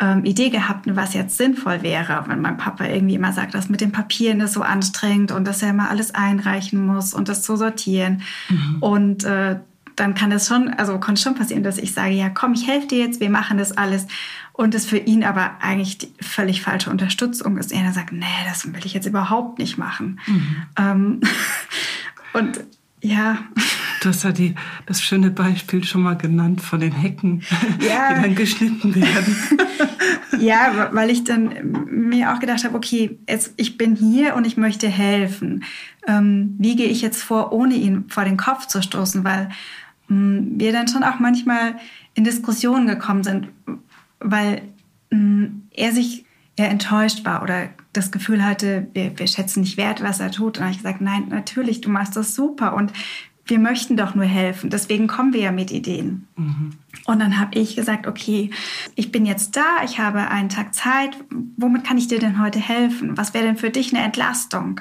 ähm, 0.00 0.24
Idee 0.24 0.50
gehabt, 0.50 0.86
was 0.88 1.14
jetzt 1.14 1.36
sinnvoll 1.36 1.82
wäre. 1.82 2.24
Wenn 2.26 2.40
mein 2.40 2.56
Papa 2.56 2.86
irgendwie 2.86 3.14
immer 3.14 3.32
sagt, 3.32 3.54
das 3.54 3.68
mit 3.68 3.80
den 3.80 3.92
Papieren 3.92 4.40
ist 4.40 4.54
so 4.54 4.62
anstrengend 4.62 5.30
und 5.30 5.46
dass 5.46 5.62
er 5.62 5.70
immer 5.70 5.90
alles 5.90 6.12
einreichen 6.14 6.84
muss 6.84 7.14
und 7.14 7.28
das 7.28 7.42
zu 7.42 7.56
sortieren. 7.56 8.22
Mhm. 8.48 8.76
Und 8.80 9.24
äh, 9.24 9.60
dann 9.96 10.14
kann 10.14 10.32
es 10.32 10.48
schon, 10.48 10.68
also 10.68 10.98
konnte 10.98 11.20
schon 11.20 11.34
passieren, 11.34 11.62
dass 11.62 11.78
ich 11.78 11.92
sage, 11.92 12.14
ja, 12.14 12.28
komm, 12.28 12.54
ich 12.54 12.66
helfe 12.66 12.88
dir 12.88 12.98
jetzt, 12.98 13.20
wir 13.20 13.30
machen 13.30 13.58
das 13.58 13.72
alles. 13.72 14.06
Und 14.52 14.74
es 14.74 14.86
für 14.86 14.98
ihn 14.98 15.24
aber 15.24 15.52
eigentlich 15.60 15.98
die 15.98 16.12
völlig 16.20 16.62
falsche 16.62 16.90
Unterstützung 16.90 17.58
ist. 17.58 17.72
Er 17.72 17.82
dann 17.82 17.92
sagt, 17.92 18.12
nee, 18.12 18.24
das 18.46 18.72
will 18.72 18.84
ich 18.84 18.94
jetzt 18.94 19.06
überhaupt 19.06 19.58
nicht 19.58 19.78
machen. 19.78 20.20
Mhm. 20.26 20.56
Ähm, 20.78 21.20
und 22.32 22.60
ja. 23.04 23.38
Du 24.00 24.08
hast 24.08 24.24
ja 24.24 24.32
die, 24.32 24.54
das 24.86 25.02
schöne 25.02 25.30
Beispiel 25.30 25.84
schon 25.84 26.02
mal 26.02 26.16
genannt 26.16 26.62
von 26.62 26.80
den 26.80 26.92
Hecken, 26.92 27.42
ja. 27.80 28.14
die 28.14 28.22
dann 28.22 28.34
geschnitten 28.34 28.94
werden. 28.94 29.36
ja, 30.40 30.88
weil 30.92 31.10
ich 31.10 31.24
dann 31.24 31.86
mir 31.90 32.32
auch 32.32 32.40
gedacht 32.40 32.64
habe, 32.64 32.76
okay, 32.76 33.18
jetzt, 33.28 33.52
ich 33.56 33.76
bin 33.76 33.94
hier 33.94 34.36
und 34.36 34.46
ich 34.46 34.56
möchte 34.56 34.88
helfen. 34.88 35.64
Ähm, 36.06 36.54
wie 36.58 36.76
gehe 36.76 36.88
ich 36.88 37.02
jetzt 37.02 37.22
vor, 37.22 37.52
ohne 37.52 37.74
ihn 37.74 38.04
vor 38.08 38.24
den 38.24 38.36
Kopf 38.38 38.66
zu 38.66 38.82
stoßen? 38.82 39.22
Weil 39.22 39.50
wir 40.08 40.72
dann 40.72 40.88
schon 40.88 41.02
auch 41.02 41.18
manchmal 41.18 41.76
in 42.14 42.24
Diskussionen 42.24 42.86
gekommen 42.86 43.24
sind, 43.24 43.48
weil 44.20 44.62
mm, 45.10 45.46
er 45.70 45.92
sich 45.92 46.24
eher 46.56 46.70
enttäuscht 46.70 47.24
war 47.24 47.42
oder 47.42 47.70
das 47.92 48.10
Gefühl 48.10 48.44
hatte, 48.44 48.86
wir, 48.92 49.18
wir 49.18 49.26
schätzen 49.26 49.60
nicht 49.60 49.76
wert, 49.76 50.02
was 50.02 50.20
er 50.20 50.30
tut. 50.30 50.46
Und 50.46 50.56
dann 50.56 50.64
habe 50.64 50.72
ich 50.72 50.78
gesagt, 50.78 51.00
nein, 51.00 51.28
natürlich, 51.28 51.80
du 51.80 51.90
machst 51.90 52.16
das 52.16 52.34
super 52.34 52.74
und 52.74 52.92
wir 53.46 53.58
möchten 53.58 53.96
doch 53.96 54.14
nur 54.14 54.24
helfen. 54.24 54.70
Deswegen 54.70 55.06
kommen 55.06 55.32
wir 55.32 55.40
ja 55.40 55.52
mit 55.52 55.70
Ideen. 55.70 56.26
Mhm. 56.36 56.70
Und 57.04 57.18
dann 57.18 57.38
habe 57.38 57.58
ich 57.58 57.76
gesagt, 57.76 58.06
okay, 58.06 58.50
ich 58.94 59.12
bin 59.12 59.26
jetzt 59.26 59.56
da, 59.56 59.84
ich 59.84 59.98
habe 59.98 60.28
einen 60.28 60.48
Tag 60.48 60.74
Zeit. 60.74 61.16
Womit 61.56 61.84
kann 61.84 61.98
ich 61.98 62.08
dir 62.08 62.18
denn 62.18 62.42
heute 62.42 62.58
helfen? 62.58 63.18
Was 63.18 63.34
wäre 63.34 63.44
denn 63.44 63.56
für 63.56 63.70
dich 63.70 63.94
eine 63.94 64.02
Entlastung? 64.02 64.80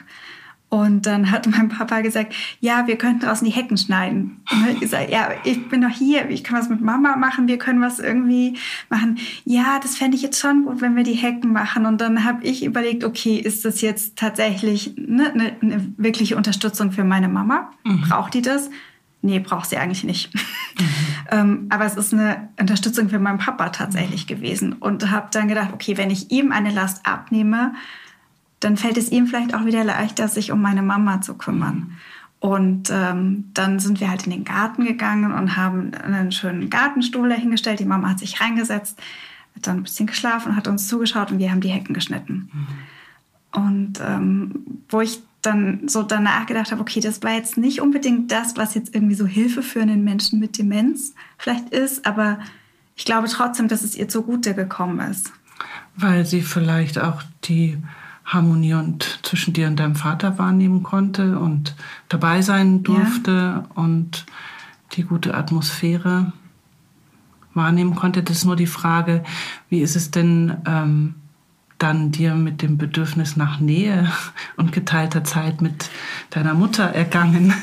Und 0.73 1.05
dann 1.05 1.29
hat 1.29 1.45
mein 1.45 1.69
Papa 1.69 2.01
gesagt, 2.01 2.33
ja, 2.59 2.87
wir 2.87 2.97
könnten 2.97 3.19
draußen 3.19 3.45
die 3.45 3.53
Hecken 3.53 3.77
schneiden. 3.77 4.41
Und 4.49 4.51
dann 4.51 4.61
habe 4.61 4.71
ich 4.71 4.79
gesagt, 4.79 5.11
ja, 5.11 5.29
ich 5.43 5.69
bin 5.69 5.81
doch 5.81 5.95
hier, 5.95 6.27
ich 6.31 6.43
kann 6.43 6.57
was 6.57 6.67
mit 6.67 6.81
Mama 6.81 7.15
machen, 7.15 7.47
wir 7.47 7.59
können 7.59 7.79
was 7.79 7.99
irgendwie 7.99 8.57
machen. 8.89 9.19
Ja, 9.45 9.79
das 9.79 9.97
fände 9.97 10.17
ich 10.17 10.23
jetzt 10.23 10.41
schon 10.41 10.65
gut, 10.65 10.81
wenn 10.81 10.95
wir 10.95 11.03
die 11.03 11.13
Hecken 11.13 11.53
machen. 11.53 11.85
Und 11.85 12.01
dann 12.01 12.23
habe 12.23 12.43
ich 12.43 12.65
überlegt, 12.65 13.03
okay, 13.03 13.35
ist 13.35 13.65
das 13.65 13.81
jetzt 13.81 14.15
tatsächlich 14.15 14.95
eine, 14.97 15.31
eine, 15.31 15.55
eine 15.61 15.93
wirkliche 15.97 16.37
Unterstützung 16.37 16.91
für 16.91 17.03
meine 17.03 17.27
Mama? 17.29 17.69
Mhm. 17.83 18.01
Braucht 18.09 18.33
die 18.33 18.41
das? 18.41 18.71
Nee, 19.21 19.37
braucht 19.37 19.69
sie 19.69 19.77
eigentlich 19.77 20.03
nicht. 20.03 20.33
Mhm. 20.33 20.85
ähm, 21.31 21.67
aber 21.69 21.85
es 21.85 21.97
ist 21.97 22.15
eine 22.15 22.49
Unterstützung 22.59 23.09
für 23.09 23.19
meinen 23.19 23.37
Papa 23.37 23.69
tatsächlich 23.69 24.25
gewesen. 24.25 24.73
Und 24.73 25.11
habe 25.11 25.27
dann 25.31 25.47
gedacht, 25.47 25.69
okay, 25.71 25.97
wenn 25.97 26.09
ich 26.09 26.31
ihm 26.31 26.51
eine 26.51 26.71
Last 26.71 27.05
abnehme, 27.05 27.75
dann 28.63 28.77
fällt 28.77 28.97
es 28.97 29.11
ihm 29.11 29.27
vielleicht 29.27 29.53
auch 29.53 29.65
wieder 29.65 29.83
leichter, 29.83 30.27
sich 30.27 30.51
um 30.51 30.61
meine 30.61 30.81
Mama 30.81 31.21
zu 31.21 31.35
kümmern. 31.35 31.97
Und 32.39 32.89
ähm, 32.91 33.45
dann 33.53 33.79
sind 33.79 33.99
wir 34.01 34.09
halt 34.09 34.25
in 34.25 34.31
den 34.31 34.43
Garten 34.43 34.83
gegangen 34.83 35.31
und 35.31 35.55
haben 35.55 35.93
einen 35.93 36.31
schönen 36.31 36.69
Gartenstuhl 36.69 37.29
dahingestellt. 37.29 37.79
Die 37.79 37.85
Mama 37.85 38.09
hat 38.09 38.19
sich 38.19 38.41
reingesetzt, 38.41 38.99
hat 39.55 39.67
dann 39.67 39.77
ein 39.77 39.83
bisschen 39.83 40.07
geschlafen, 40.07 40.55
hat 40.55 40.67
uns 40.67 40.87
zugeschaut 40.87 41.31
und 41.31 41.39
wir 41.39 41.51
haben 41.51 41.61
die 41.61 41.69
Hecken 41.69 41.93
geschnitten. 41.93 42.49
Mhm. 42.51 42.67
Und 43.61 44.01
ähm, 44.05 44.65
wo 44.89 44.99
ich 44.99 45.21
dann 45.41 45.87
so 45.87 46.03
danach 46.03 46.45
gedacht 46.45 46.71
habe, 46.71 46.81
okay, 46.81 46.99
das 46.99 47.21
war 47.23 47.33
jetzt 47.33 47.57
nicht 47.57 47.81
unbedingt 47.81 48.31
das, 48.31 48.57
was 48.57 48.73
jetzt 48.73 48.93
irgendwie 48.95 49.15
so 49.15 49.25
Hilfe 49.25 49.61
für 49.61 49.81
einen 49.81 50.03
Menschen 50.03 50.39
mit 50.39 50.57
Demenz 50.57 51.13
vielleicht 51.37 51.69
ist, 51.69 52.05
aber 52.05 52.39
ich 52.95 53.05
glaube 53.05 53.27
trotzdem, 53.27 53.67
dass 53.67 53.83
es 53.83 53.95
ihr 53.95 54.07
zugute 54.07 54.53
gekommen 54.53 54.99
ist. 54.99 55.31
Weil 55.95 56.25
sie 56.25 56.41
vielleicht 56.41 56.99
auch 56.99 57.21
die 57.43 57.77
Harmonie 58.33 58.73
und 58.73 59.19
zwischen 59.23 59.53
dir 59.53 59.67
und 59.67 59.79
deinem 59.79 59.95
Vater 59.95 60.37
wahrnehmen 60.37 60.83
konnte 60.83 61.37
und 61.39 61.75
dabei 62.09 62.41
sein 62.41 62.83
durfte 62.83 63.31
ja. 63.31 63.69
und 63.75 64.25
die 64.93 65.03
gute 65.03 65.33
Atmosphäre 65.35 66.33
wahrnehmen 67.53 67.95
konnte. 67.95 68.23
Das 68.23 68.37
ist 68.37 68.45
nur 68.45 68.55
die 68.55 68.67
Frage, 68.67 69.23
wie 69.69 69.81
ist 69.81 69.95
es 69.95 70.11
denn 70.11 70.57
ähm, 70.65 71.15
dann 71.77 72.11
dir 72.11 72.35
mit 72.35 72.61
dem 72.61 72.77
Bedürfnis 72.77 73.35
nach 73.35 73.59
Nähe 73.59 74.11
und 74.57 74.71
geteilter 74.71 75.23
Zeit 75.23 75.61
mit 75.61 75.89
deiner 76.29 76.53
Mutter 76.53 76.85
ergangen? 76.85 77.53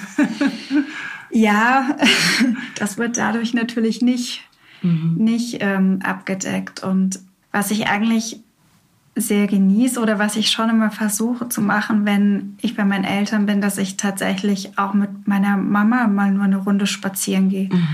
ja, 1.31 1.97
das 2.77 2.99
wird 2.99 3.17
dadurch 3.17 3.55
natürlich 3.55 4.03
nicht, 4.03 4.43
mhm. 4.83 5.15
nicht 5.17 5.59
ähm, 5.61 6.01
abgedeckt. 6.03 6.83
Und 6.83 7.21
was 7.53 7.71
ich 7.71 7.89
eigentlich 7.89 8.41
sehr 9.17 9.47
genieße 9.47 10.01
oder 10.01 10.19
was 10.19 10.37
ich 10.37 10.51
schon 10.51 10.71
immer 10.71 10.91
versuche 10.91 11.49
zu 11.49 11.61
machen, 11.61 12.05
wenn 12.07 12.57
ich 12.61 12.77
bei 12.77 12.85
meinen 12.85 13.05
Eltern 13.05 13.47
bin, 13.47 13.61
dass 13.61 13.79
ich 13.79 13.97
tatsächlich 13.97 14.79
auch 14.79 14.95
mit 14.95 15.27
meiner 15.27 15.57
Mama 15.57 16.07
mal 16.07 16.31
nur 16.31 16.45
eine 16.45 16.59
Runde 16.59 16.87
spazieren 16.87 17.49
gehe. 17.49 17.69
Mhm. 17.69 17.89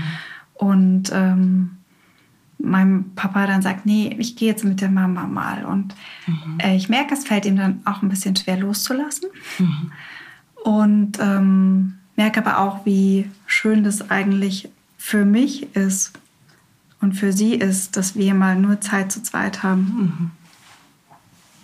Und 0.53 1.11
ähm, 1.13 1.71
mein 2.59 3.11
Papa 3.15 3.45
dann 3.47 3.61
sagt, 3.61 3.85
nee, 3.85 4.15
ich 4.17 4.35
gehe 4.35 4.49
jetzt 4.49 4.63
mit 4.63 4.81
der 4.81 4.89
Mama 4.89 5.27
mal. 5.27 5.65
Und 5.65 5.95
mhm. 6.25 6.59
äh, 6.59 6.75
ich 6.75 6.89
merke, 6.89 7.13
es 7.13 7.25
fällt 7.25 7.45
ihm 7.45 7.57
dann 7.57 7.81
auch 7.85 8.01
ein 8.01 8.09
bisschen 8.09 8.35
schwer 8.35 8.57
loszulassen. 8.57 9.29
Mhm. 9.57 9.91
Und 10.63 11.19
ähm, 11.19 11.95
merke 12.15 12.45
aber 12.45 12.59
auch, 12.59 12.85
wie 12.85 13.29
schön 13.45 13.83
das 13.83 14.09
eigentlich 14.09 14.69
für 14.97 15.25
mich 15.25 15.75
ist 15.75 16.13
und 16.99 17.13
für 17.13 17.31
sie 17.31 17.53
ist, 17.53 17.95
dass 17.95 18.15
wir 18.15 18.33
mal 18.33 18.55
nur 18.55 18.81
Zeit 18.81 19.11
zu 19.11 19.21
zweit 19.21 19.63
haben. 19.63 20.31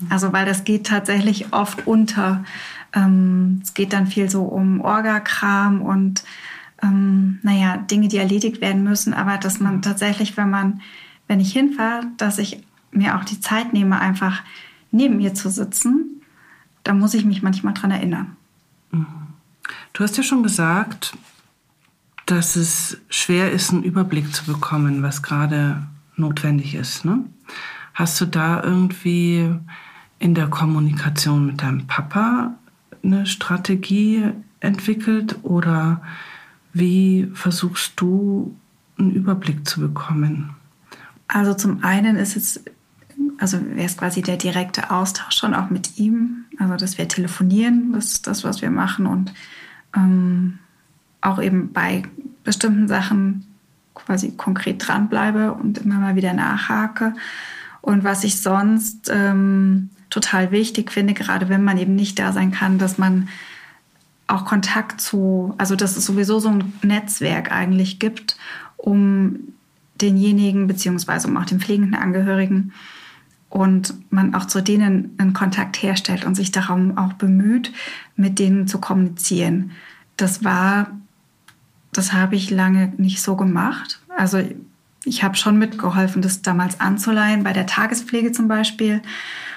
Also 0.10 0.33
weil 0.33 0.45
das 0.45 0.63
geht 0.63 0.88
tatsächlich 0.88 1.53
oft 1.53 1.88
unter. 1.88 2.43
Ähm, 2.93 3.62
es 3.63 3.74
geht 3.74 3.93
dann 3.93 4.07
viel 4.07 4.29
so 4.29 4.43
um 4.43 4.81
Orgakram 4.81 5.81
und 5.81 6.24
ähm, 6.81 7.39
naja, 7.43 7.77
Dinge, 7.77 8.07
die 8.07 8.17
erledigt 8.17 8.62
werden 8.62 8.83
müssen, 8.83 9.13
aber 9.13 9.38
dass 9.38 9.60
man 9.60 9.81
tatsächlich, 9.81 10.38
wenn 10.38 10.50
man, 10.50 10.81
wenn 11.27 11.39
ich 11.39 11.53
hinfahre, 11.53 12.05
dass 12.17 12.38
ich 12.38 12.62
mir 12.91 13.17
auch 13.17 13.24
die 13.24 13.39
Zeit 13.39 13.74
nehme, 13.74 14.00
einfach 14.00 14.41
neben 14.91 15.19
ihr 15.19 15.33
zu 15.33 15.50
sitzen, 15.50 16.22
da 16.83 16.93
muss 16.93 17.13
ich 17.13 17.25
mich 17.25 17.41
manchmal 17.41 17.74
dran 17.74 17.91
erinnern. 17.91 18.36
Du 19.93 20.03
hast 20.03 20.17
ja 20.17 20.24
schon 20.24 20.43
gesagt, 20.43 21.13
dass 22.25 22.55
es 22.55 22.98
schwer 23.10 23.51
ist, 23.51 23.72
einen 23.72 23.83
Überblick 23.83 24.33
zu 24.33 24.45
bekommen, 24.45 25.03
was 25.03 25.24
gerade 25.24 25.83
notwendig 26.15 26.75
ist. 26.75 27.05
Ne? 27.05 27.25
Hast 27.93 28.19
du 28.22 28.25
da 28.25 28.62
irgendwie 28.63 29.50
in 30.24 30.36
der 30.36 30.48
Kommunikation 30.48 31.46
mit 31.48 31.62
deinem 31.62 31.86
Papa 31.86 32.53
eine 33.03 33.25
Strategie 33.25 34.24
entwickelt 34.62 35.36
oder 35.44 36.01
wie 36.72 37.30
versuchst 37.34 38.00
du 38.00 38.56
einen 38.98 39.12
Überblick 39.12 39.68
zu 39.68 39.82
bekommen? 39.82 40.51
Also 41.27 41.53
zum 41.53 41.84
einen 41.84 42.15
ist 42.15 42.38
es, 42.38 42.63
also 43.38 43.60
wäre 43.75 43.86
es 43.86 43.98
quasi 43.98 44.22
der 44.22 44.38
direkte 44.38 44.92
Austausch 44.92 45.36
schon 45.36 45.53
auch 45.53 45.70
mit 45.70 45.98
ihm, 45.98 46.46
also 46.58 46.77
dass 46.77 46.98
wir 46.98 47.10
telefonieren, 47.10 47.92
das 47.92 48.13
ist 48.13 48.25
das, 48.25 48.46
was 48.46 48.62
wir 48.62 48.72
machen 48.72 49.06
und 49.06 49.34
ähm, 49.94 50.58
auch 51.20 51.42
eben 51.42 51.74
bei 51.74 52.03
bestimmten 52.46 52.88
Sachen 52.88 53.46
quasi 53.94 54.32
konkret 54.38 54.88
dranbleibe 54.88 55.51
und 55.51 55.80
immer 55.80 56.00
mal 56.00 56.15
wieder 56.15 56.32
nachhake. 56.32 57.13
Und 57.82 58.06
was 58.06 58.24
ich 58.24 58.39
sonst 58.39 59.12
ähm, 59.13 59.89
total 60.13 60.51
wichtig 60.51 60.91
finde, 60.91 61.13
gerade 61.13 61.50
wenn 61.50 61.63
man 61.63 61.77
eben 61.77 61.96
nicht 61.96 62.20
da 62.20 62.32
sein 62.32 62.51
kann, 62.51 62.77
dass 62.77 62.98
man 62.98 63.29
auch 64.27 64.46
Kontakt 64.46 65.01
zu, 65.01 65.53
also 65.58 65.75
dass 65.75 65.98
es 65.98 66.05
sowieso 66.05 66.39
so 66.39 66.50
ein 66.50 66.74
Netzwerk 66.82 67.51
eigentlich 67.51 68.00
gibt, 68.00 68.38
um 68.77 69.39
denjenigen 70.01 70.67
beziehungsweise 70.67 71.27
um 71.27 71.38
auch 71.38 71.46
den 71.46 71.60
pflegenden 71.60 71.96
Angehörigen 71.96 72.74
und 73.50 73.93
man 74.12 74.34
auch 74.34 74.46
zu 74.46 74.62
denen 74.62 75.15
einen 75.17 75.34
Kontakt 75.34 75.82
herstellt 75.82 76.25
und 76.25 76.36
sich 76.36 76.51
darum 76.51 76.98
auch 76.98 77.13
bemüht, 77.13 77.72
mit 78.15 78.39
denen 78.39 78.67
zu 78.67 78.79
kommunizieren. 78.79 79.72
Das 80.17 80.43
war 80.43 80.88
das 81.93 82.12
habe 82.12 82.36
ich 82.36 82.50
lange 82.50 82.91
nicht 82.98 83.22
so 83.22 83.36
gemacht. 83.36 84.00
Also 84.15 84.43
ich 85.05 85.24
habe 85.24 85.36
schon 85.36 85.58
mitgeholfen, 85.58 86.22
das 86.22 86.41
damals 86.41 86.79
anzuleihen, 86.79 87.43
bei 87.43 87.53
der 87.53 87.65
Tagespflege 87.65 88.32
zum 88.32 88.48
Beispiel, 88.48 89.01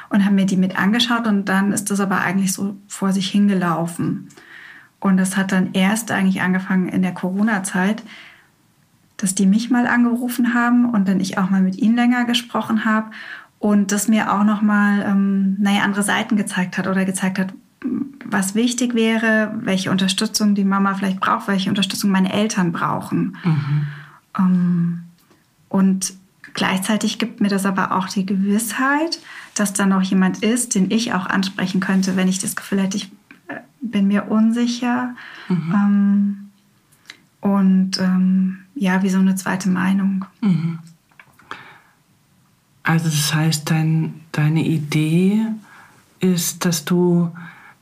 und 0.08 0.24
habe 0.24 0.34
mir 0.34 0.46
die 0.46 0.56
mit 0.56 0.78
angeschaut 0.78 1.26
und 1.26 1.46
dann 1.48 1.72
ist 1.72 1.90
das 1.90 2.00
aber 2.00 2.20
eigentlich 2.20 2.52
so 2.52 2.76
vor 2.88 3.12
sich 3.12 3.30
hingelaufen. 3.30 4.28
Und 5.00 5.16
das 5.16 5.36
hat 5.36 5.52
dann 5.52 5.72
erst 5.72 6.10
eigentlich 6.10 6.42
angefangen 6.42 6.88
in 6.88 7.02
der 7.02 7.12
Corona-Zeit, 7.12 8.02
dass 9.16 9.34
die 9.34 9.46
mich 9.46 9.70
mal 9.70 9.86
angerufen 9.86 10.54
haben 10.54 10.90
und 10.90 11.08
dann 11.08 11.20
ich 11.20 11.38
auch 11.38 11.50
mal 11.50 11.62
mit 11.62 11.76
ihnen 11.78 11.96
länger 11.96 12.24
gesprochen 12.24 12.84
habe 12.84 13.10
und 13.58 13.92
das 13.92 14.08
mir 14.08 14.32
auch 14.32 14.44
noch 14.44 14.62
mal 14.62 15.02
ähm, 15.02 15.56
naja, 15.58 15.82
andere 15.82 16.02
Seiten 16.02 16.36
gezeigt 16.36 16.76
hat 16.76 16.86
oder 16.86 17.04
gezeigt 17.04 17.38
hat, 17.38 17.54
was 18.24 18.54
wichtig 18.54 18.94
wäre, 18.94 19.54
welche 19.60 19.90
Unterstützung 19.90 20.54
die 20.54 20.64
Mama 20.64 20.94
vielleicht 20.94 21.20
braucht, 21.20 21.48
welche 21.48 21.70
Unterstützung 21.70 22.10
meine 22.10 22.32
Eltern 22.32 22.72
brauchen. 22.72 23.36
Mhm. 23.44 23.86
Um, 24.38 25.02
und 25.68 26.12
gleichzeitig 26.52 27.18
gibt 27.18 27.40
mir 27.40 27.48
das 27.48 27.64
aber 27.64 27.92
auch 27.92 28.08
die 28.08 28.26
Gewissheit, 28.26 29.18
dass 29.56 29.72
da 29.72 29.86
noch 29.86 30.02
jemand 30.02 30.42
ist, 30.42 30.74
den 30.74 30.90
ich 30.90 31.14
auch 31.14 31.26
ansprechen 31.26 31.80
könnte, 31.80 32.14
wenn 32.14 32.28
ich 32.28 32.38
das 32.38 32.56
Gefühl 32.56 32.82
hätte, 32.82 32.98
ich 32.98 33.10
äh, 33.48 33.54
bin 33.80 34.06
mir 34.06 34.30
unsicher. 34.30 35.14
Mhm. 35.48 35.74
Um, 35.74 36.50
und 37.40 37.98
um, 37.98 38.58
ja, 38.74 39.02
wie 39.02 39.08
so 39.08 39.18
eine 39.18 39.34
zweite 39.34 39.70
Meinung. 39.70 40.26
Mhm. 40.40 40.78
Also 42.82 43.06
das 43.06 43.34
heißt, 43.34 43.70
dein, 43.70 44.20
deine 44.30 44.64
Idee 44.64 45.46
ist, 46.20 46.64
dass 46.64 46.84
du 46.84 47.32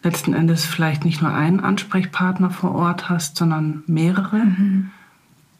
letzten 0.02 0.32
Endes 0.32 0.64
vielleicht 0.64 1.04
nicht 1.04 1.22
nur 1.22 1.32
einen 1.32 1.60
Ansprechpartner 1.60 2.50
vor 2.50 2.74
Ort 2.74 3.08
hast, 3.08 3.36
sondern 3.36 3.82
mehrere 3.86 4.36
mhm. 4.36 4.90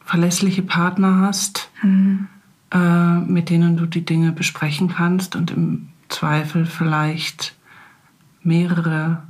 verlässliche 0.03 0.61
Partner 0.61 1.19
hast, 1.19 1.69
mhm. 1.83 2.27
äh, 2.71 3.19
mit 3.19 3.49
denen 3.49 3.75
du 3.75 3.85
die 3.85 4.05
Dinge 4.05 4.31
besprechen 4.31 4.89
kannst 4.89 5.35
und 5.35 5.51
im 5.51 5.89
Zweifel 6.15 6.65
vielleicht 6.65 7.55
mehrere 8.41 9.23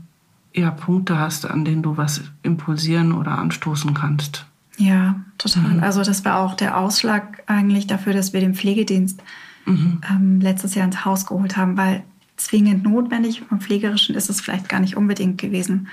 eher 0.53 0.71
Punkte 0.71 1.17
hast, 1.17 1.49
an 1.49 1.65
denen 1.65 1.81
du 1.81 1.97
was 1.97 2.21
impulsieren 2.43 3.11
oder 3.11 3.37
anstoßen 3.39 3.93
kannst. 3.95 4.45
Ja, 4.77 5.15
total. 5.37 5.63
Mhm. 5.63 5.83
Also 5.83 6.03
das 6.03 6.23
war 6.25 6.39
auch 6.39 6.53
der 6.53 6.77
Ausschlag 6.77 7.43
eigentlich 7.47 7.87
dafür, 7.87 8.13
dass 8.13 8.33
wir 8.33 8.39
den 8.39 8.53
Pflegedienst 8.53 9.21
mhm. 9.65 10.01
ähm, 10.09 10.41
letztes 10.41 10.75
Jahr 10.75 10.85
ins 10.85 11.05
Haus 11.05 11.25
geholt 11.25 11.57
haben, 11.57 11.75
weil 11.75 12.03
zwingend 12.37 12.83
notwendig. 12.83 13.41
Vom 13.41 13.61
Pflegerischen 13.61 14.15
ist 14.15 14.29
es 14.29 14.41
vielleicht 14.41 14.69
gar 14.69 14.79
nicht 14.79 14.95
unbedingt 14.95 15.39
gewesen. 15.39 15.87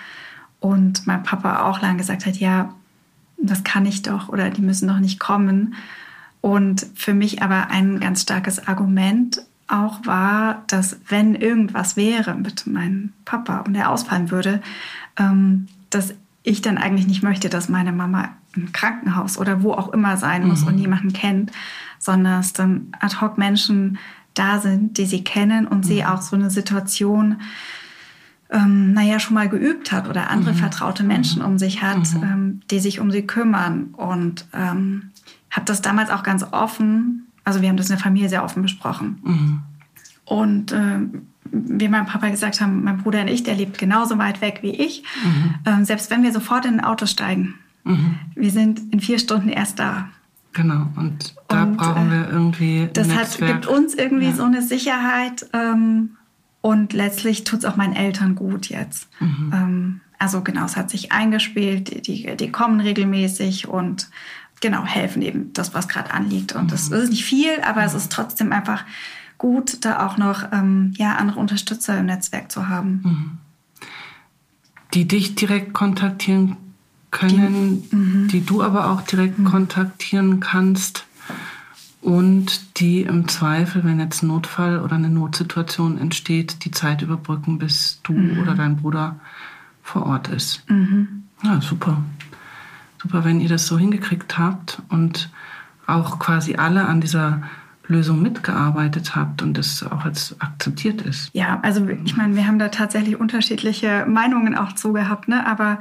Und 0.60 1.06
mein 1.06 1.22
Papa 1.22 1.62
auch 1.62 1.80
lange 1.80 1.98
gesagt 1.98 2.26
hat, 2.26 2.36
ja, 2.36 2.74
das 3.38 3.64
kann 3.64 3.86
ich 3.86 4.02
doch 4.02 4.28
oder 4.28 4.50
die 4.50 4.62
müssen 4.62 4.88
doch 4.88 4.98
nicht 4.98 5.18
kommen. 5.18 5.74
Und 6.42 6.86
für 6.94 7.14
mich 7.14 7.42
aber 7.42 7.70
ein 7.70 7.98
ganz 7.98 8.22
starkes 8.22 8.68
Argument 8.68 9.42
auch 9.72 10.04
war, 10.04 10.64
dass 10.66 10.98
wenn 11.08 11.34
irgendwas 11.34 11.96
wäre 11.96 12.34
mit 12.34 12.66
meinem 12.66 13.12
Papa 13.24 13.60
und 13.60 13.74
er 13.74 13.90
ausfallen 13.90 14.30
würde, 14.30 14.60
ähm, 15.18 15.66
dass 15.90 16.14
ich 16.42 16.60
dann 16.60 16.78
eigentlich 16.78 17.06
nicht 17.06 17.22
möchte, 17.22 17.48
dass 17.48 17.68
meine 17.68 17.92
Mama 17.92 18.30
im 18.54 18.72
Krankenhaus 18.72 19.38
oder 19.38 19.62
wo 19.62 19.72
auch 19.72 19.92
immer 19.92 20.16
sein 20.16 20.46
muss 20.46 20.62
mhm. 20.62 20.68
und 20.68 20.76
niemanden 20.76 21.12
kennt, 21.12 21.52
sondern 21.98 22.40
es 22.40 22.52
dann 22.52 22.88
ad 23.00 23.20
hoc 23.20 23.38
Menschen 23.38 23.98
da 24.34 24.58
sind, 24.58 24.98
die 24.98 25.06
sie 25.06 25.24
kennen 25.24 25.66
und 25.66 25.78
mhm. 25.78 25.82
sie 25.84 26.04
auch 26.04 26.22
so 26.22 26.36
eine 26.36 26.50
Situation, 26.50 27.40
ähm, 28.50 28.92
naja, 28.92 29.18
schon 29.18 29.34
mal 29.34 29.48
geübt 29.48 29.92
hat 29.92 30.08
oder 30.08 30.30
andere 30.30 30.52
mhm. 30.52 30.58
vertraute 30.58 31.04
Menschen 31.04 31.40
mhm. 31.40 31.48
um 31.48 31.58
sich 31.58 31.82
hat, 31.82 32.12
mhm. 32.14 32.22
ähm, 32.22 32.60
die 32.70 32.80
sich 32.80 33.00
um 33.00 33.10
sie 33.10 33.26
kümmern. 33.26 33.94
Und 33.96 34.46
ähm, 34.52 35.10
habe 35.50 35.64
das 35.66 35.80
damals 35.82 36.10
auch 36.10 36.22
ganz 36.22 36.44
offen, 36.50 37.28
also 37.44 37.62
wir 37.62 37.68
haben 37.68 37.76
das 37.76 37.90
in 37.90 37.96
der 37.96 38.02
Familie 38.02 38.28
sehr 38.28 38.44
offen 38.44 38.62
besprochen. 38.62 39.20
Mhm. 39.24 39.62
Und 40.24 40.72
äh, 40.72 41.00
wie 41.50 41.88
mein 41.88 42.06
Papa 42.06 42.28
gesagt 42.28 42.60
haben, 42.60 42.84
mein 42.84 42.98
Bruder 42.98 43.22
und 43.22 43.28
ich, 43.28 43.42
der 43.42 43.54
lebt 43.54 43.78
genauso 43.78 44.18
weit 44.18 44.40
weg 44.40 44.60
wie 44.62 44.70
ich. 44.70 45.02
Mhm. 45.24 45.54
Ähm, 45.66 45.84
selbst 45.84 46.10
wenn 46.10 46.22
wir 46.22 46.32
sofort 46.32 46.64
in 46.64 46.80
ein 46.80 46.84
Auto 46.84 47.06
steigen, 47.06 47.54
wir 48.34 48.50
sind 48.50 48.92
in 48.92 49.00
vier 49.00 49.18
Stunden 49.18 49.48
erst 49.48 49.78
da. 49.78 50.08
Genau, 50.52 50.86
und 50.96 51.34
da 51.48 51.64
und, 51.64 51.76
brauchen 51.76 52.10
wir 52.10 52.28
irgendwie. 52.30 52.88
Das 52.92 53.14
hat, 53.14 53.38
gibt 53.38 53.66
uns 53.66 53.94
irgendwie 53.94 54.26
ja. 54.26 54.32
so 54.32 54.44
eine 54.44 54.62
Sicherheit 54.62 55.46
ähm, 55.52 56.16
und 56.60 56.92
letztlich 56.92 57.44
tut 57.44 57.60
es 57.60 57.64
auch 57.64 57.76
meinen 57.76 57.94
Eltern 57.96 58.34
gut 58.34 58.68
jetzt. 58.68 59.08
Mhm. 59.18 59.52
Ähm, 59.52 60.00
also 60.18 60.42
genau, 60.42 60.64
es 60.66 60.76
hat 60.76 60.90
sich 60.90 61.10
eingespielt, 61.10 62.06
die, 62.06 62.36
die, 62.36 62.52
kommen 62.52 62.80
regelmäßig 62.80 63.66
und 63.66 64.08
genau 64.62 64.86
helfen 64.86 65.20
eben 65.20 65.52
das, 65.52 65.74
was 65.74 65.88
gerade 65.88 66.14
anliegt. 66.14 66.54
Und 66.54 66.64
mhm. 66.64 66.68
das 66.68 66.88
ist 66.88 67.10
nicht 67.10 67.24
viel, 67.24 67.60
aber 67.62 67.82
mhm. 67.82 67.86
es 67.88 67.94
ist 67.94 68.10
trotzdem 68.10 68.52
einfach 68.52 68.84
gut, 69.36 69.84
da 69.84 70.06
auch 70.06 70.16
noch 70.16 70.50
ähm, 70.52 70.94
ja, 70.96 71.16
andere 71.16 71.40
Unterstützer 71.40 71.98
im 71.98 72.06
Netzwerk 72.06 72.50
zu 72.50 72.68
haben. 72.68 73.02
Mhm. 73.04 73.38
Die 74.94 75.06
dich 75.06 75.34
direkt 75.34 75.74
kontaktieren 75.74 76.56
können, 77.10 77.82
die, 77.90 77.96
mhm. 77.96 78.28
die 78.28 78.46
du 78.46 78.62
aber 78.62 78.90
auch 78.90 79.02
direkt 79.02 79.38
mhm. 79.38 79.44
kontaktieren 79.44 80.40
kannst 80.40 81.04
und 82.00 82.78
die 82.80 83.02
im 83.02 83.28
Zweifel, 83.28 83.84
wenn 83.84 84.00
jetzt 84.00 84.22
ein 84.22 84.28
Notfall 84.28 84.80
oder 84.80 84.94
eine 84.94 85.10
Notsituation 85.10 85.98
entsteht, 85.98 86.64
die 86.64 86.70
Zeit 86.70 87.02
überbrücken, 87.02 87.58
bis 87.58 88.00
du 88.02 88.14
oder 88.40 88.54
dein 88.54 88.76
Bruder 88.76 89.16
vor 89.82 90.06
Ort 90.06 90.28
ist. 90.28 90.64
Ja, 91.44 91.60
super. 91.60 92.02
Super, 93.02 93.24
wenn 93.24 93.40
ihr 93.40 93.48
das 93.48 93.66
so 93.66 93.78
hingekriegt 93.78 94.38
habt 94.38 94.80
und 94.88 95.28
auch 95.86 96.20
quasi 96.20 96.54
alle 96.54 96.86
an 96.86 97.00
dieser 97.00 97.42
Lösung 97.88 98.22
mitgearbeitet 98.22 99.16
habt 99.16 99.42
und 99.42 99.58
das 99.58 99.82
auch 99.82 100.04
jetzt 100.06 100.36
akzeptiert 100.40 101.02
ist. 101.02 101.30
Ja, 101.32 101.58
also 101.62 101.86
ich 102.04 102.16
meine, 102.16 102.36
wir 102.36 102.46
haben 102.46 102.60
da 102.60 102.68
tatsächlich 102.68 103.18
unterschiedliche 103.18 104.06
Meinungen 104.08 104.56
auch 104.56 104.72
zu 104.74 104.92
gehabt, 104.92 105.28
ne? 105.28 105.44
aber 105.46 105.80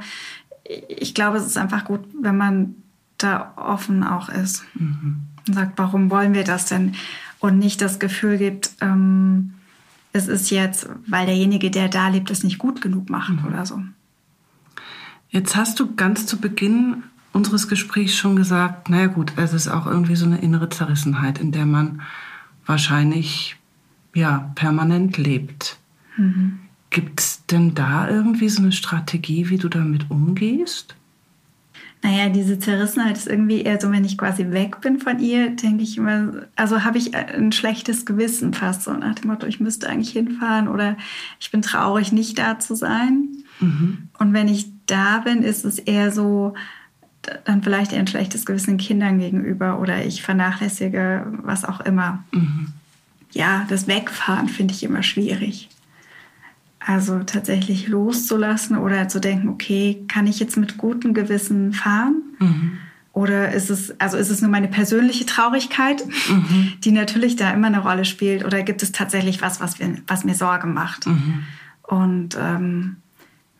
ich 0.88 1.14
glaube, 1.14 1.38
es 1.38 1.46
ist 1.46 1.56
einfach 1.56 1.84
gut, 1.84 2.00
wenn 2.20 2.36
man 2.36 2.74
da 3.18 3.52
offen 3.56 4.02
auch 4.02 4.28
ist 4.28 4.64
mhm. 4.74 5.22
und 5.46 5.54
sagt, 5.54 5.78
warum 5.78 6.10
wollen 6.10 6.34
wir 6.34 6.44
das 6.44 6.66
denn? 6.66 6.94
Und 7.38 7.58
nicht 7.58 7.80
das 7.80 8.00
Gefühl 8.00 8.36
gibt, 8.36 8.70
ähm, 8.80 9.54
es 10.12 10.28
ist 10.28 10.50
jetzt, 10.50 10.88
weil 11.06 11.26
derjenige, 11.26 11.70
der 11.70 11.88
da 11.88 12.08
lebt, 12.08 12.30
es 12.30 12.44
nicht 12.44 12.58
gut 12.58 12.80
genug 12.80 13.10
macht 13.10 13.42
mhm. 13.42 13.46
oder 13.46 13.64
so. 13.64 13.80
Jetzt 15.30 15.56
hast 15.56 15.80
du 15.80 15.94
ganz 15.94 16.26
zu 16.26 16.38
Beginn 16.40 17.04
unseres 17.32 17.68
Gesprächs 17.68 18.14
schon 18.14 18.36
gesagt, 18.36 18.90
naja 18.90 19.06
gut, 19.06 19.32
es 19.36 19.52
ist 19.52 19.68
auch 19.68 19.86
irgendwie 19.86 20.16
so 20.16 20.26
eine 20.26 20.38
innere 20.38 20.68
Zerrissenheit, 20.68 21.38
in 21.38 21.52
der 21.52 21.66
man 21.66 22.02
wahrscheinlich 22.66 23.56
ja 24.14 24.50
permanent 24.54 25.16
lebt. 25.18 25.78
Mhm. 26.16 26.58
Gibt 26.90 27.20
es 27.20 27.46
denn 27.46 27.74
da 27.74 28.08
irgendwie 28.08 28.48
so 28.48 28.62
eine 28.62 28.72
Strategie, 28.72 29.48
wie 29.48 29.56
du 29.56 29.68
damit 29.68 30.10
umgehst? 30.10 30.94
Naja, 32.02 32.28
diese 32.28 32.58
Zerrissenheit 32.58 33.16
ist 33.16 33.28
irgendwie 33.28 33.62
eher 33.62 33.80
so, 33.80 33.90
wenn 33.92 34.04
ich 34.04 34.18
quasi 34.18 34.50
weg 34.50 34.80
bin 34.80 34.98
von 34.98 35.20
ihr, 35.20 35.50
denke 35.50 35.84
ich 35.84 35.96
immer, 35.96 36.46
also 36.56 36.84
habe 36.84 36.98
ich 36.98 37.14
ein 37.14 37.52
schlechtes 37.52 38.04
Gewissen 38.04 38.52
fast 38.54 38.82
so 38.82 38.92
nach 38.92 39.14
dem 39.14 39.30
Motto, 39.30 39.46
ich 39.46 39.60
müsste 39.60 39.88
eigentlich 39.88 40.10
hinfahren 40.10 40.66
oder 40.66 40.96
ich 41.38 41.52
bin 41.52 41.62
traurig, 41.62 42.10
nicht 42.10 42.38
da 42.38 42.58
zu 42.58 42.74
sein. 42.74 43.28
Mhm. 43.60 44.08
Und 44.18 44.32
wenn 44.32 44.48
ich 44.48 44.66
da 44.86 45.20
bin, 45.20 45.42
ist 45.44 45.64
es 45.64 45.78
eher 45.78 46.10
so, 46.10 46.54
dann 47.44 47.62
vielleicht 47.62 47.92
eher 47.92 48.00
ein 48.00 48.06
schlechtes 48.06 48.46
Gewissen 48.46 48.78
Kindern 48.78 49.18
gegenüber 49.18 49.78
oder 49.78 50.04
ich 50.04 50.22
vernachlässige 50.22 51.26
was 51.42 51.64
auch 51.64 51.80
immer. 51.80 52.24
Mhm. 52.32 52.68
Ja, 53.32 53.64
das 53.68 53.86
Wegfahren 53.86 54.48
finde 54.48 54.74
ich 54.74 54.82
immer 54.82 55.02
schwierig. 55.02 55.68
Also 56.80 57.20
tatsächlich 57.20 57.88
loszulassen 57.88 58.76
oder 58.76 59.08
zu 59.08 59.20
denken, 59.20 59.48
okay, 59.48 60.04
kann 60.08 60.26
ich 60.26 60.40
jetzt 60.40 60.56
mit 60.56 60.78
gutem 60.78 61.14
Gewissen 61.14 61.72
fahren? 61.72 62.22
Mhm. 62.38 62.78
Oder 63.12 63.52
ist 63.52 63.70
es, 63.70 63.98
also 64.00 64.16
ist 64.16 64.30
es 64.30 64.40
nur 64.40 64.50
meine 64.50 64.68
persönliche 64.68 65.26
Traurigkeit, 65.26 66.02
mhm. 66.28 66.72
die 66.84 66.92
natürlich 66.92 67.36
da 67.36 67.50
immer 67.52 67.68
eine 67.68 67.82
Rolle 67.82 68.04
spielt? 68.04 68.44
Oder 68.44 68.62
gibt 68.62 68.82
es 68.82 68.90
tatsächlich 68.90 69.42
was, 69.42 69.60
was, 69.60 69.78
wir, 69.78 69.96
was 70.06 70.24
mir 70.24 70.34
Sorge 70.34 70.66
macht? 70.66 71.06
Mhm. 71.06 71.44
Und 71.82 72.36
ähm, 72.40 72.96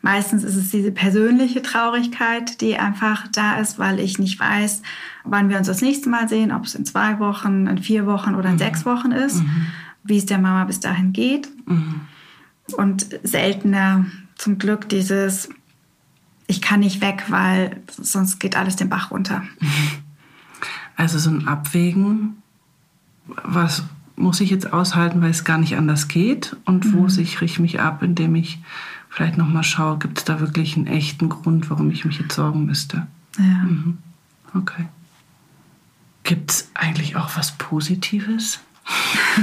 meistens 0.03 0.43
ist 0.43 0.55
es 0.55 0.69
diese 0.69 0.91
persönliche 0.91 1.63
Traurigkeit, 1.63 2.61
die 2.61 2.77
einfach 2.77 3.27
da 3.29 3.55
ist, 3.55 3.79
weil 3.79 3.99
ich 3.99 4.19
nicht 4.19 4.39
weiß, 4.39 4.83
wann 5.23 5.49
wir 5.49 5.57
uns 5.57 5.65
das 5.65 5.81
nächste 5.81 6.09
Mal 6.09 6.29
sehen, 6.29 6.51
ob 6.51 6.65
es 6.65 6.75
in 6.75 6.85
zwei 6.85 7.17
Wochen, 7.17 7.65
in 7.65 7.79
vier 7.79 8.05
Wochen 8.05 8.35
oder 8.35 8.49
in 8.49 8.55
mhm. 8.55 8.59
sechs 8.59 8.85
Wochen 8.85 9.11
ist, 9.11 9.41
mhm. 9.41 9.67
wie 10.03 10.17
es 10.17 10.27
der 10.27 10.37
Mama 10.37 10.65
bis 10.65 10.79
dahin 10.79 11.11
geht. 11.11 11.49
Mhm 11.65 12.01
und 12.71 13.07
seltener 13.23 14.05
zum 14.35 14.57
Glück 14.57 14.89
dieses, 14.89 15.49
ich 16.47 16.61
kann 16.61 16.79
nicht 16.79 17.01
weg, 17.01 17.25
weil 17.29 17.81
sonst 17.87 18.39
geht 18.39 18.55
alles 18.55 18.75
den 18.75 18.89
Bach 18.89 19.11
runter. 19.11 19.43
Also 20.95 21.17
so 21.17 21.31
ein 21.31 21.47
Abwägen, 21.47 22.43
was 23.25 23.83
muss 24.15 24.41
ich 24.41 24.51
jetzt 24.51 24.71
aushalten, 24.71 25.23
weil 25.23 25.31
es 25.31 25.43
gar 25.43 25.57
nicht 25.57 25.75
anders 25.75 26.07
geht 26.07 26.55
und 26.65 26.85
mhm. 26.85 26.93
wo 26.93 27.09
sichere 27.09 27.45
ich 27.45 27.57
mich 27.57 27.81
ab, 27.81 28.03
indem 28.03 28.35
ich 28.35 28.59
vielleicht 29.13 29.37
nochmal 29.37 29.63
schaue, 29.63 29.99
gibt 29.99 30.17
es 30.17 30.25
da 30.25 30.39
wirklich 30.39 30.75
einen 30.75 30.87
echten 30.87 31.29
Grund, 31.29 31.69
warum 31.69 31.91
ich 31.91 32.03
mich 32.03 32.19
jetzt 32.19 32.35
sorgen 32.35 32.65
müsste. 32.65 33.07
Ja. 33.37 33.43
Mhm. 33.43 33.99
Okay. 34.55 34.85
Gibt 36.23 36.51
es 36.51 36.71
eigentlich 36.73 37.15
auch 37.15 37.35
was 37.35 37.57
Positives? 37.57 38.59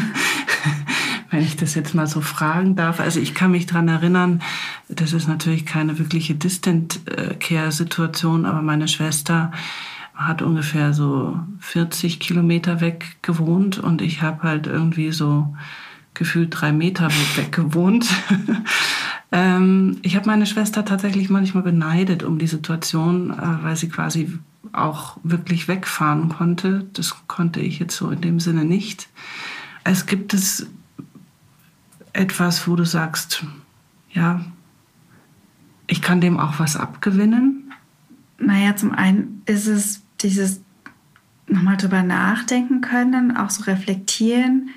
wenn 1.31 1.43
ich 1.43 1.57
das 1.57 1.75
jetzt 1.75 1.95
mal 1.95 2.07
so 2.07 2.21
fragen 2.21 2.77
darf. 2.77 3.01
Also 3.01 3.21
ich 3.21 3.35
kann 3.35 3.53
mich 3.53 3.67
daran 3.67 3.89
erinnern, 3.89 4.43
das 4.89 5.13
ist 5.13 5.29
natürlich 5.29 5.65
keine 5.65 5.99
wirkliche 5.99 6.35
Distant-Care-Situation, 6.35 8.45
aber 8.45 8.63
meine 8.63 8.89
Schwester 8.89 9.53
hat 10.15 10.43
ungefähr 10.43 10.93
so 10.93 11.39
40 11.61 12.21
Kilometer 12.21 12.81
weg 12.81 13.17
gewohnt 13.23 13.79
und 13.79 14.03
ich 14.03 14.23
habe 14.23 14.43
halt 14.43 14.67
irgendwie 14.67 15.13
so 15.13 15.55
gefühlt 16.15 16.49
drei 16.51 16.73
Meter 16.73 17.11
weg 17.37 17.53
gewohnt. 17.53 18.09
ähm, 19.33 19.99
ich 20.03 20.17
habe 20.17 20.27
meine 20.27 20.47
Schwester 20.47 20.85
tatsächlich 20.85 21.31
manchmal 21.31 21.63
beneidet 21.63 22.23
um 22.23 22.39
die 22.39 22.47
Situation, 22.47 23.31
äh, 23.31 23.63
weil 23.63 23.77
sie 23.77 23.89
quasi 23.89 24.39
auch 24.73 25.19
wirklich 25.23 25.69
wegfahren 25.69 26.29
konnte. 26.29 26.87
Das 26.93 27.17
konnte 27.27 27.61
ich 27.61 27.79
jetzt 27.79 27.97
so 27.97 28.11
in 28.11 28.21
dem 28.21 28.41
Sinne 28.41 28.65
nicht. 28.65 29.09
Es 29.85 30.07
gibt 30.07 30.35
es 30.35 30.67
etwas, 32.13 32.67
wo 32.67 32.77
du 32.77 32.85
sagst, 32.85 33.45
ja, 34.13 34.45
ich 35.87 36.03
kann 36.03 36.21
dem 36.21 36.39
auch 36.39 36.59
was 36.59 36.77
abgewinnen? 36.77 37.73
Naja, 38.39 38.77
zum 38.77 38.93
einen 38.93 39.43
ist 39.47 39.67
es 39.67 40.03
dieses 40.21 40.61
nochmal 41.47 41.77
drüber 41.77 42.03
nachdenken 42.03 42.81
können, 42.81 43.37
auch 43.37 43.51
so 43.51 43.65
reflektieren 43.65 44.71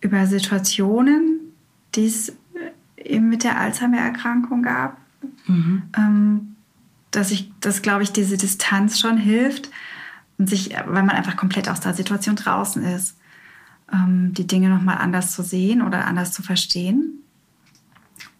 über 0.00 0.26
Situationen, 0.26 1.40
die 1.94 2.06
es 2.06 2.32
eben 3.04 3.28
mit 3.28 3.44
der 3.44 3.58
Alzheimer-Erkrankung 3.58 4.62
gab. 4.62 4.96
Mhm. 5.46 5.82
Ähm, 5.96 6.56
dass 7.10 7.30
ich, 7.30 7.52
dass 7.60 7.82
glaube 7.82 8.02
ich, 8.02 8.12
diese 8.12 8.36
Distanz 8.36 8.98
schon 8.98 9.18
hilft 9.18 9.70
und 10.38 10.48
sich, 10.48 10.70
weil 10.86 11.02
man 11.02 11.10
einfach 11.10 11.36
komplett 11.36 11.68
aus 11.68 11.80
der 11.80 11.94
Situation 11.94 12.36
draußen 12.36 12.82
ist 12.82 13.16
ähm, 13.92 14.32
die 14.34 14.46
Dinge 14.46 14.68
nochmal 14.68 14.98
anders 14.98 15.34
zu 15.34 15.42
sehen 15.42 15.82
oder 15.82 16.06
anders 16.06 16.32
zu 16.32 16.42
verstehen. 16.42 17.18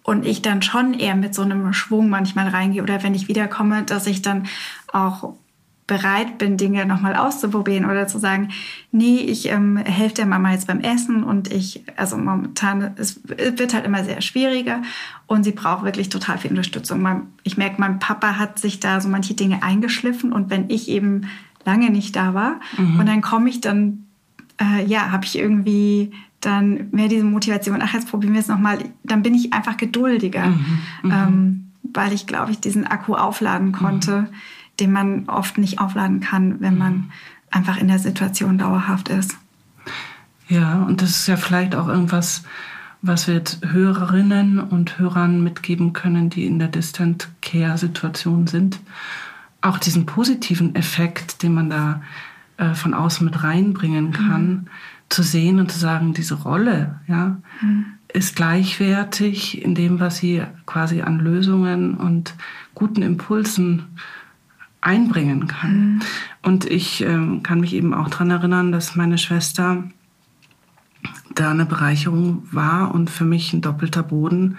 Und 0.02 0.26
ich 0.26 0.42
dann 0.42 0.62
schon 0.62 0.94
eher 0.94 1.14
mit 1.14 1.34
so 1.34 1.42
einem 1.42 1.72
Schwung 1.72 2.08
manchmal 2.08 2.48
reingehe 2.48 2.82
oder 2.82 3.02
wenn 3.04 3.14
ich 3.14 3.28
wiederkomme, 3.28 3.84
dass 3.84 4.06
ich 4.06 4.20
dann 4.20 4.48
auch 4.92 5.34
bereit 5.86 6.38
bin, 6.38 6.56
Dinge 6.56 6.86
nochmal 6.86 7.16
auszuprobieren 7.16 7.84
oder 7.84 8.06
zu 8.06 8.18
sagen, 8.18 8.50
nee, 8.92 9.16
ich 9.16 9.48
ähm, 9.50 9.76
helfe 9.76 10.14
der 10.14 10.26
Mama 10.26 10.52
jetzt 10.52 10.68
beim 10.68 10.80
Essen 10.80 11.24
und 11.24 11.52
ich, 11.52 11.82
also 11.96 12.16
momentan, 12.16 12.92
es 12.96 13.20
wird 13.24 13.74
halt 13.74 13.84
immer 13.84 14.04
sehr 14.04 14.20
schwieriger 14.20 14.82
und 15.26 15.44
sie 15.44 15.52
braucht 15.52 15.84
wirklich 15.84 16.08
total 16.08 16.38
viel 16.38 16.50
Unterstützung. 16.50 17.26
Ich 17.42 17.56
merke, 17.56 17.80
mein 17.80 17.98
Papa 17.98 18.38
hat 18.38 18.58
sich 18.58 18.80
da 18.80 19.00
so 19.00 19.08
manche 19.08 19.34
Dinge 19.34 19.62
eingeschliffen 19.62 20.32
und 20.32 20.50
wenn 20.50 20.70
ich 20.70 20.88
eben 20.88 21.22
lange 21.64 21.90
nicht 21.90 22.14
da 22.16 22.32
war 22.32 22.60
mhm. 22.76 23.00
und 23.00 23.06
dann 23.06 23.20
komme 23.20 23.50
ich 23.50 23.60
dann 23.60 24.06
äh, 24.60 24.84
ja, 24.84 25.10
habe 25.10 25.24
ich 25.24 25.38
irgendwie 25.38 26.12
dann 26.40 26.88
mehr 26.90 27.08
diese 27.08 27.24
Motivation, 27.24 27.80
ach, 27.82 27.94
jetzt 27.94 28.08
probieren 28.08 28.34
wir 28.34 28.40
es 28.40 28.48
nochmal, 28.48 28.78
dann 29.04 29.22
bin 29.22 29.34
ich 29.34 29.52
einfach 29.52 29.76
geduldiger, 29.76 30.46
mhm, 30.46 30.78
mhm, 31.02 31.10
ähm, 31.10 31.66
weil 31.82 32.12
ich, 32.12 32.26
glaube 32.26 32.50
ich, 32.50 32.60
diesen 32.60 32.86
Akku 32.86 33.14
aufladen 33.14 33.72
konnte, 33.72 34.22
mhm. 34.22 34.26
Den 34.80 34.92
man 34.92 35.28
oft 35.28 35.58
nicht 35.58 35.80
aufladen 35.80 36.20
kann, 36.20 36.60
wenn 36.60 36.78
man 36.78 36.92
mhm. 36.92 37.10
einfach 37.50 37.76
in 37.76 37.88
der 37.88 37.98
Situation 37.98 38.58
dauerhaft 38.58 39.08
ist. 39.08 39.36
Ja, 40.48 40.82
und 40.82 41.02
das 41.02 41.10
ist 41.10 41.28
ja 41.28 41.36
vielleicht 41.36 41.74
auch 41.74 41.88
irgendwas, 41.88 42.42
was 43.00 43.26
wir 43.26 43.34
jetzt 43.34 43.64
Hörerinnen 43.66 44.60
und 44.60 44.98
Hörern 44.98 45.42
mitgeben 45.42 45.92
können, 45.92 46.30
die 46.30 46.46
in 46.46 46.58
der 46.58 46.68
Distant 46.68 47.28
Care 47.40 47.76
Situation 47.76 48.46
sind. 48.46 48.80
Auch 49.60 49.78
diesen 49.78 50.06
positiven 50.06 50.74
Effekt, 50.74 51.42
den 51.42 51.54
man 51.54 51.70
da 51.70 52.02
äh, 52.56 52.74
von 52.74 52.94
außen 52.94 53.24
mit 53.24 53.42
reinbringen 53.42 54.06
mhm. 54.06 54.12
kann, 54.12 54.48
mhm. 54.48 54.66
zu 55.08 55.22
sehen 55.22 55.58
und 55.58 55.70
zu 55.70 55.78
sagen, 55.78 56.14
diese 56.14 56.34
Rolle 56.34 57.00
ja, 57.08 57.38
mhm. 57.60 57.86
ist 58.12 58.36
gleichwertig 58.36 59.62
in 59.62 59.74
dem, 59.74 59.98
was 59.98 60.18
sie 60.18 60.42
quasi 60.66 61.02
an 61.02 61.18
Lösungen 61.18 61.94
und 61.94 62.34
guten 62.74 63.02
Impulsen 63.02 63.86
einbringen 64.82 65.46
kann. 65.46 65.76
Mhm. 65.76 66.00
Und 66.42 66.64
ich 66.66 67.02
äh, 67.02 67.40
kann 67.42 67.60
mich 67.60 67.72
eben 67.72 67.94
auch 67.94 68.10
daran 68.10 68.30
erinnern, 68.30 68.72
dass 68.72 68.96
meine 68.96 69.16
Schwester 69.16 69.84
da 71.34 71.50
eine 71.50 71.64
Bereicherung 71.64 72.46
war 72.50 72.94
und 72.94 73.08
für 73.08 73.24
mich 73.24 73.52
ein 73.52 73.62
doppelter 73.62 74.02
Boden, 74.02 74.58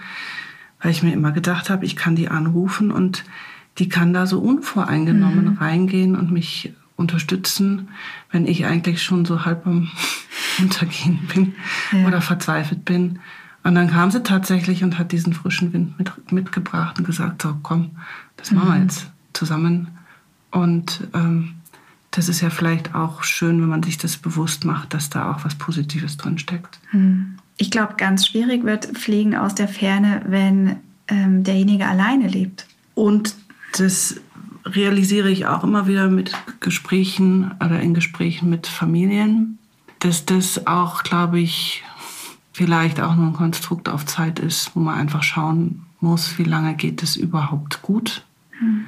weil 0.80 0.90
ich 0.90 1.02
mir 1.02 1.12
immer 1.12 1.30
gedacht 1.30 1.70
habe, 1.70 1.84
ich 1.84 1.94
kann 1.94 2.16
die 2.16 2.28
anrufen 2.28 2.90
und 2.90 3.24
die 3.78 3.88
kann 3.88 4.12
da 4.12 4.26
so 4.26 4.40
unvoreingenommen 4.40 5.52
mhm. 5.52 5.58
reingehen 5.58 6.16
und 6.16 6.32
mich 6.32 6.72
unterstützen, 6.96 7.88
wenn 8.30 8.46
ich 8.46 8.66
eigentlich 8.66 9.02
schon 9.02 9.24
so 9.24 9.44
halb 9.44 9.66
am 9.66 9.90
Untergehen 10.60 11.18
bin 11.34 11.54
ja. 11.92 12.06
oder 12.06 12.20
verzweifelt 12.20 12.84
bin. 12.84 13.18
Und 13.64 13.74
dann 13.74 13.90
kam 13.90 14.10
sie 14.10 14.22
tatsächlich 14.22 14.84
und 14.84 14.98
hat 14.98 15.10
diesen 15.10 15.32
frischen 15.32 15.72
Wind 15.72 15.98
mit, 15.98 16.32
mitgebracht 16.32 16.98
und 16.98 17.04
gesagt, 17.04 17.42
so 17.42 17.56
komm, 17.62 17.92
das 18.36 18.52
machen 18.52 18.68
wir 18.68 18.74
mhm. 18.76 18.82
jetzt 18.82 19.10
zusammen. 19.32 19.88
Und 20.54 21.08
ähm, 21.14 21.54
das 22.12 22.28
ist 22.28 22.40
ja 22.40 22.48
vielleicht 22.48 22.94
auch 22.94 23.24
schön, 23.24 23.60
wenn 23.60 23.68
man 23.68 23.82
sich 23.82 23.98
das 23.98 24.16
bewusst 24.16 24.64
macht, 24.64 24.94
dass 24.94 25.10
da 25.10 25.32
auch 25.32 25.44
was 25.44 25.56
Positives 25.56 26.16
drin 26.16 26.38
steckt. 26.38 26.78
Mhm. 26.92 27.38
Ich 27.56 27.70
glaube, 27.70 27.94
ganz 27.96 28.26
schwierig 28.26 28.64
wird 28.64 28.86
Pflegen 28.86 29.36
aus 29.36 29.54
der 29.54 29.68
Ferne, 29.68 30.22
wenn 30.26 30.76
ähm, 31.08 31.42
derjenige 31.42 31.86
alleine 31.86 32.28
lebt. 32.28 32.66
Und 32.94 33.34
das 33.76 34.20
realisiere 34.64 35.28
ich 35.28 35.46
auch 35.46 35.64
immer 35.64 35.88
wieder 35.88 36.08
mit 36.08 36.32
Gesprächen 36.60 37.52
oder 37.64 37.80
in 37.80 37.92
Gesprächen 37.94 38.48
mit 38.48 38.68
Familien, 38.68 39.58
dass 39.98 40.24
das 40.24 40.66
auch, 40.68 41.02
glaube 41.02 41.40
ich, 41.40 41.82
vielleicht 42.52 43.00
auch 43.00 43.16
nur 43.16 43.26
ein 43.26 43.32
Konstrukt 43.32 43.88
auf 43.88 44.06
Zeit 44.06 44.38
ist, 44.38 44.70
wo 44.74 44.80
man 44.80 44.98
einfach 44.98 45.24
schauen 45.24 45.82
muss, 46.00 46.38
wie 46.38 46.44
lange 46.44 46.74
geht 46.74 47.02
es 47.02 47.16
überhaupt 47.16 47.82
gut. 47.82 48.24
Hm. 48.58 48.84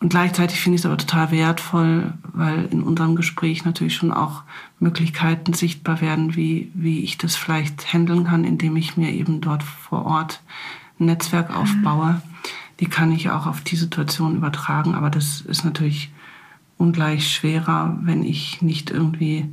Und 0.00 0.10
gleichzeitig 0.10 0.60
finde 0.60 0.76
ich 0.76 0.82
es 0.82 0.86
aber 0.86 0.96
total 0.96 1.32
wertvoll, 1.32 2.14
weil 2.32 2.66
in 2.66 2.82
unserem 2.82 3.16
Gespräch 3.16 3.64
natürlich 3.64 3.96
schon 3.96 4.12
auch 4.12 4.42
Möglichkeiten 4.78 5.54
sichtbar 5.54 6.00
werden, 6.00 6.36
wie, 6.36 6.70
wie 6.74 7.00
ich 7.00 7.18
das 7.18 7.34
vielleicht 7.34 7.92
handeln 7.92 8.24
kann, 8.24 8.44
indem 8.44 8.76
ich 8.76 8.96
mir 8.96 9.10
eben 9.12 9.40
dort 9.40 9.64
vor 9.64 10.06
Ort 10.06 10.40
ein 11.00 11.06
Netzwerk 11.06 11.54
aufbaue 11.54 12.22
die 12.80 12.86
kann 12.86 13.12
ich 13.12 13.30
auch 13.30 13.46
auf 13.46 13.60
die 13.60 13.76
Situation 13.76 14.36
übertragen. 14.36 14.94
Aber 14.94 15.10
das 15.10 15.40
ist 15.40 15.64
natürlich 15.64 16.12
ungleich 16.76 17.32
schwerer, 17.32 17.98
wenn 18.02 18.22
ich 18.22 18.62
nicht 18.62 18.90
irgendwie 18.90 19.52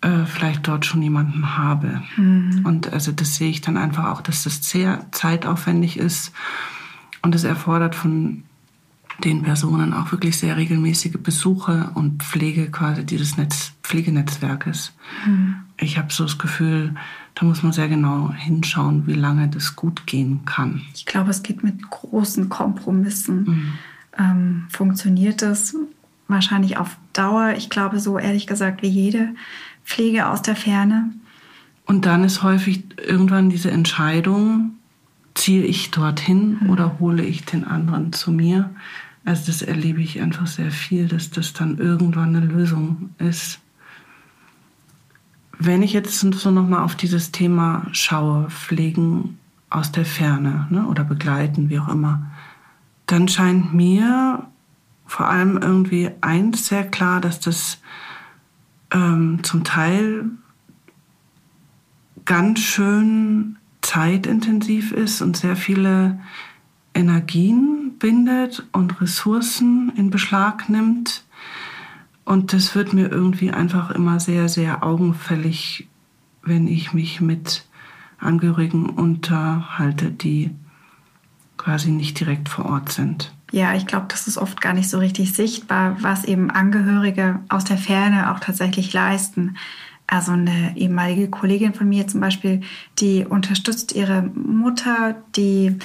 äh, 0.00 0.24
vielleicht 0.24 0.66
dort 0.68 0.86
schon 0.86 1.02
jemanden 1.02 1.56
habe. 1.56 2.02
Mhm. 2.16 2.62
Und 2.64 2.92
also 2.92 3.12
das 3.12 3.36
sehe 3.36 3.50
ich 3.50 3.60
dann 3.60 3.76
einfach 3.76 4.06
auch, 4.06 4.22
dass 4.22 4.44
das 4.44 4.68
sehr 4.68 5.06
zeitaufwendig 5.12 5.98
ist 5.98 6.32
und 7.20 7.34
es 7.34 7.44
erfordert 7.44 7.94
von 7.94 8.44
den 9.24 9.42
Personen 9.42 9.92
auch 9.92 10.12
wirklich 10.12 10.36
sehr 10.38 10.56
regelmäßige 10.56 11.16
Besuche 11.22 11.90
und 11.94 12.22
Pflege 12.22 12.70
quasi 12.70 13.04
dieses 13.04 13.36
Netz, 13.36 13.72
Pflegenetzwerkes. 13.82 14.92
Mhm. 15.26 15.56
Ich 15.78 15.98
habe 15.98 16.12
so 16.12 16.24
das 16.24 16.38
Gefühl, 16.38 16.94
da 17.34 17.46
muss 17.46 17.62
man 17.62 17.72
sehr 17.72 17.88
genau 17.88 18.32
hinschauen, 18.32 19.06
wie 19.06 19.14
lange 19.14 19.48
das 19.48 19.76
gut 19.76 20.06
gehen 20.06 20.44
kann. 20.44 20.82
Ich 20.94 21.06
glaube, 21.06 21.30
es 21.30 21.42
geht 21.42 21.62
mit 21.62 21.90
großen 21.90 22.48
Kompromissen. 22.48 23.44
Mhm. 23.44 23.72
Ähm, 24.18 24.64
funktioniert 24.70 25.42
das 25.42 25.76
wahrscheinlich 26.28 26.78
auf 26.78 26.96
Dauer? 27.12 27.54
Ich 27.56 27.70
glaube, 27.70 28.00
so 28.00 28.18
ehrlich 28.18 28.46
gesagt 28.46 28.82
wie 28.82 28.88
jede 28.88 29.34
Pflege 29.84 30.28
aus 30.28 30.42
der 30.42 30.56
Ferne. 30.56 31.10
Und 31.84 32.04
dann 32.04 32.24
ist 32.24 32.42
häufig 32.42 32.84
irgendwann 33.06 33.48
diese 33.48 33.70
Entscheidung, 33.70 34.72
ziehe 35.34 35.62
ich 35.62 35.90
dorthin 35.90 36.58
mhm. 36.60 36.70
oder 36.70 36.98
hole 36.98 37.22
ich 37.22 37.44
den 37.44 37.64
anderen 37.64 38.12
zu 38.12 38.32
mir? 38.32 38.70
Also 39.26 39.46
das 39.46 39.60
erlebe 39.60 40.00
ich 40.00 40.20
einfach 40.20 40.46
sehr 40.46 40.70
viel, 40.70 41.08
dass 41.08 41.30
das 41.30 41.52
dann 41.52 41.78
irgendwann 41.78 42.36
eine 42.36 42.46
Lösung 42.46 43.10
ist. 43.18 43.58
Wenn 45.58 45.82
ich 45.82 45.92
jetzt 45.92 46.20
so 46.20 46.50
nochmal 46.52 46.84
auf 46.84 46.94
dieses 46.94 47.32
Thema 47.32 47.88
schaue, 47.90 48.48
pflegen 48.50 49.38
aus 49.68 49.90
der 49.90 50.04
Ferne 50.04 50.68
ne, 50.70 50.86
oder 50.86 51.02
begleiten, 51.02 51.70
wie 51.70 51.80
auch 51.80 51.88
immer, 51.88 52.30
dann 53.06 53.26
scheint 53.26 53.74
mir 53.74 54.46
vor 55.06 55.26
allem 55.28 55.58
irgendwie 55.58 56.12
eins 56.20 56.68
sehr 56.68 56.86
klar, 56.86 57.20
dass 57.20 57.40
das 57.40 57.78
ähm, 58.92 59.40
zum 59.42 59.64
Teil 59.64 60.26
ganz 62.24 62.60
schön 62.60 63.56
zeitintensiv 63.82 64.92
ist 64.92 65.20
und 65.20 65.36
sehr 65.36 65.56
viele 65.56 66.20
Energien 66.94 67.75
bindet 67.98 68.66
und 68.72 69.00
Ressourcen 69.00 69.92
in 69.96 70.10
Beschlag 70.10 70.68
nimmt. 70.68 71.24
Und 72.24 72.52
das 72.52 72.74
wird 72.74 72.92
mir 72.92 73.10
irgendwie 73.10 73.52
einfach 73.52 73.90
immer 73.90 74.18
sehr, 74.18 74.48
sehr 74.48 74.82
augenfällig, 74.82 75.88
wenn 76.42 76.66
ich 76.66 76.92
mich 76.92 77.20
mit 77.20 77.64
Angehörigen 78.18 78.90
unterhalte, 78.90 80.10
die 80.10 80.50
quasi 81.56 81.90
nicht 81.90 82.18
direkt 82.18 82.48
vor 82.48 82.66
Ort 82.66 82.90
sind. 82.90 83.32
Ja, 83.52 83.74
ich 83.74 83.86
glaube, 83.86 84.06
das 84.08 84.26
ist 84.26 84.38
oft 84.38 84.60
gar 84.60 84.72
nicht 84.72 84.90
so 84.90 84.98
richtig 84.98 85.32
sichtbar, 85.32 85.96
was 86.00 86.24
eben 86.24 86.50
Angehörige 86.50 87.40
aus 87.48 87.64
der 87.64 87.78
Ferne 87.78 88.32
auch 88.32 88.40
tatsächlich 88.40 88.92
leisten. 88.92 89.56
Also 90.08 90.32
eine 90.32 90.76
ehemalige 90.76 91.28
Kollegin 91.28 91.74
von 91.74 91.88
mir 91.88 92.06
zum 92.06 92.20
Beispiel, 92.20 92.60
die 92.98 93.24
unterstützt 93.24 93.92
ihre 93.92 94.22
Mutter, 94.22 95.16
die 95.34 95.78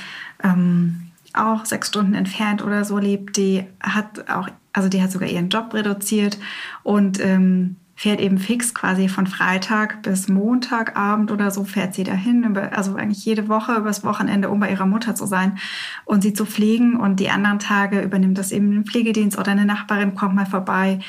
ähm, 0.43 1.10
auch 1.33 1.65
sechs 1.65 1.89
Stunden 1.89 2.13
entfernt 2.13 2.63
oder 2.63 2.85
so 2.85 2.97
lebt, 2.97 3.37
die 3.37 3.65
hat 3.81 4.29
auch, 4.29 4.49
also 4.73 4.89
die 4.89 5.01
hat 5.01 5.11
sogar 5.11 5.29
ihren 5.29 5.49
Job 5.49 5.73
reduziert 5.73 6.37
und 6.83 7.19
ähm, 7.19 7.77
fährt 7.95 8.19
eben 8.19 8.39
fix 8.39 8.73
quasi 8.73 9.07
von 9.09 9.27
Freitag 9.27 10.01
bis 10.01 10.27
Montagabend 10.27 11.31
oder 11.31 11.51
so 11.51 11.63
fährt 11.63 11.93
sie 11.93 12.03
dahin, 12.03 12.57
also 12.57 12.95
eigentlich 12.95 13.23
jede 13.25 13.47
Woche 13.47 13.75
übers 13.75 14.03
Wochenende, 14.03 14.49
um 14.49 14.59
bei 14.59 14.71
ihrer 14.71 14.87
Mutter 14.87 15.13
zu 15.13 15.27
sein 15.27 15.59
und 16.05 16.23
sie 16.23 16.33
zu 16.33 16.45
pflegen 16.45 16.95
und 16.99 17.19
die 17.19 17.29
anderen 17.29 17.59
Tage 17.59 18.01
übernimmt 18.01 18.37
das 18.37 18.51
eben 18.51 18.71
ein 18.71 18.85
Pflegedienst 18.85 19.37
oder 19.37 19.51
eine 19.51 19.65
Nachbarin 19.65 20.15
kommt 20.15 20.35
mal 20.35 20.47
vorbei 20.47 20.99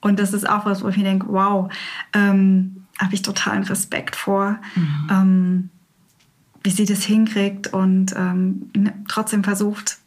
und 0.00 0.18
das 0.18 0.32
ist 0.32 0.48
auch 0.48 0.64
was, 0.64 0.82
wo 0.82 0.88
ich 0.88 0.96
mir 0.96 1.04
denke, 1.04 1.26
wow, 1.28 1.70
ähm, 2.14 2.86
habe 3.00 3.14
ich 3.14 3.22
totalen 3.22 3.64
Respekt 3.64 4.16
vor. 4.16 4.58
Mhm. 4.74 5.08
Ähm, 5.10 5.70
wie 6.62 6.70
sie 6.70 6.84
das 6.84 7.02
hinkriegt 7.02 7.72
und 7.72 8.14
ähm, 8.16 8.70
ne, 8.76 8.92
trotzdem 9.08 9.44
versucht, 9.44 9.98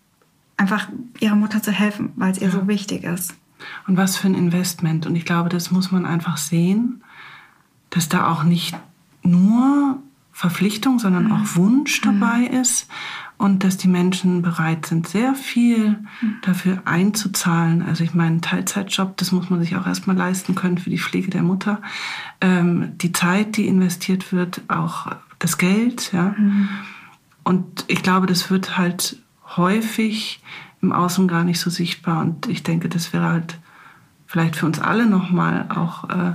einfach 0.57 0.89
ihrer 1.19 1.35
Mutter 1.35 1.61
zu 1.61 1.71
helfen, 1.71 2.13
weil 2.15 2.31
es 2.31 2.37
ihr 2.37 2.47
ja. 2.47 2.53
so 2.53 2.67
wichtig 2.67 3.03
ist. 3.03 3.33
Und 3.87 3.97
was 3.97 4.17
für 4.17 4.27
ein 4.27 4.35
Investment. 4.35 5.05
Und 5.05 5.15
ich 5.15 5.25
glaube, 5.25 5.49
das 5.49 5.71
muss 5.71 5.91
man 5.91 6.05
einfach 6.05 6.37
sehen, 6.37 7.03
dass 7.89 8.09
da 8.09 8.31
auch 8.31 8.43
nicht 8.43 8.75
nur 9.23 9.99
Verpflichtung, 10.31 10.99
sondern 10.99 11.25
mhm. 11.25 11.31
auch 11.33 11.55
Wunsch 11.55 12.03
mhm. 12.03 12.19
dabei 12.19 12.49
mhm. 12.49 12.61
ist 12.61 12.87
und 13.37 13.63
dass 13.63 13.77
die 13.77 13.87
Menschen 13.87 14.43
bereit 14.43 14.85
sind, 14.85 15.07
sehr 15.07 15.33
viel 15.33 15.99
mhm. 16.21 16.35
dafür 16.43 16.81
einzuzahlen. 16.85 17.81
Also 17.81 18.03
ich 18.03 18.13
meine, 18.13 18.41
Teilzeitjob, 18.41 19.17
das 19.17 19.31
muss 19.31 19.49
man 19.49 19.59
sich 19.61 19.75
auch 19.75 19.87
erstmal 19.87 20.15
leisten 20.15 20.55
können 20.55 20.77
für 20.77 20.89
die 20.89 20.99
Pflege 20.99 21.31
der 21.31 21.43
Mutter. 21.43 21.81
Ähm, 22.39 22.97
die 22.97 23.11
Zeit, 23.11 23.57
die 23.57 23.67
investiert 23.67 24.31
wird, 24.31 24.61
auch 24.67 25.07
das 25.41 25.57
Geld, 25.57 26.13
ja. 26.13 26.35
Mhm. 26.37 26.69
Und 27.43 27.85
ich 27.87 28.03
glaube, 28.03 28.27
das 28.27 28.49
wird 28.49 28.77
halt 28.77 29.17
häufig 29.57 30.41
im 30.81 30.91
Außen 30.91 31.27
gar 31.27 31.43
nicht 31.43 31.59
so 31.59 31.69
sichtbar. 31.69 32.21
Und 32.21 32.47
ich 32.47 32.63
denke, 32.63 32.87
das 32.89 33.11
wäre 33.13 33.25
halt 33.25 33.57
vielleicht 34.27 34.55
für 34.55 34.65
uns 34.65 34.79
alle 34.79 35.07
nochmal 35.07 35.65
auch 35.69 36.09
äh, 36.09 36.33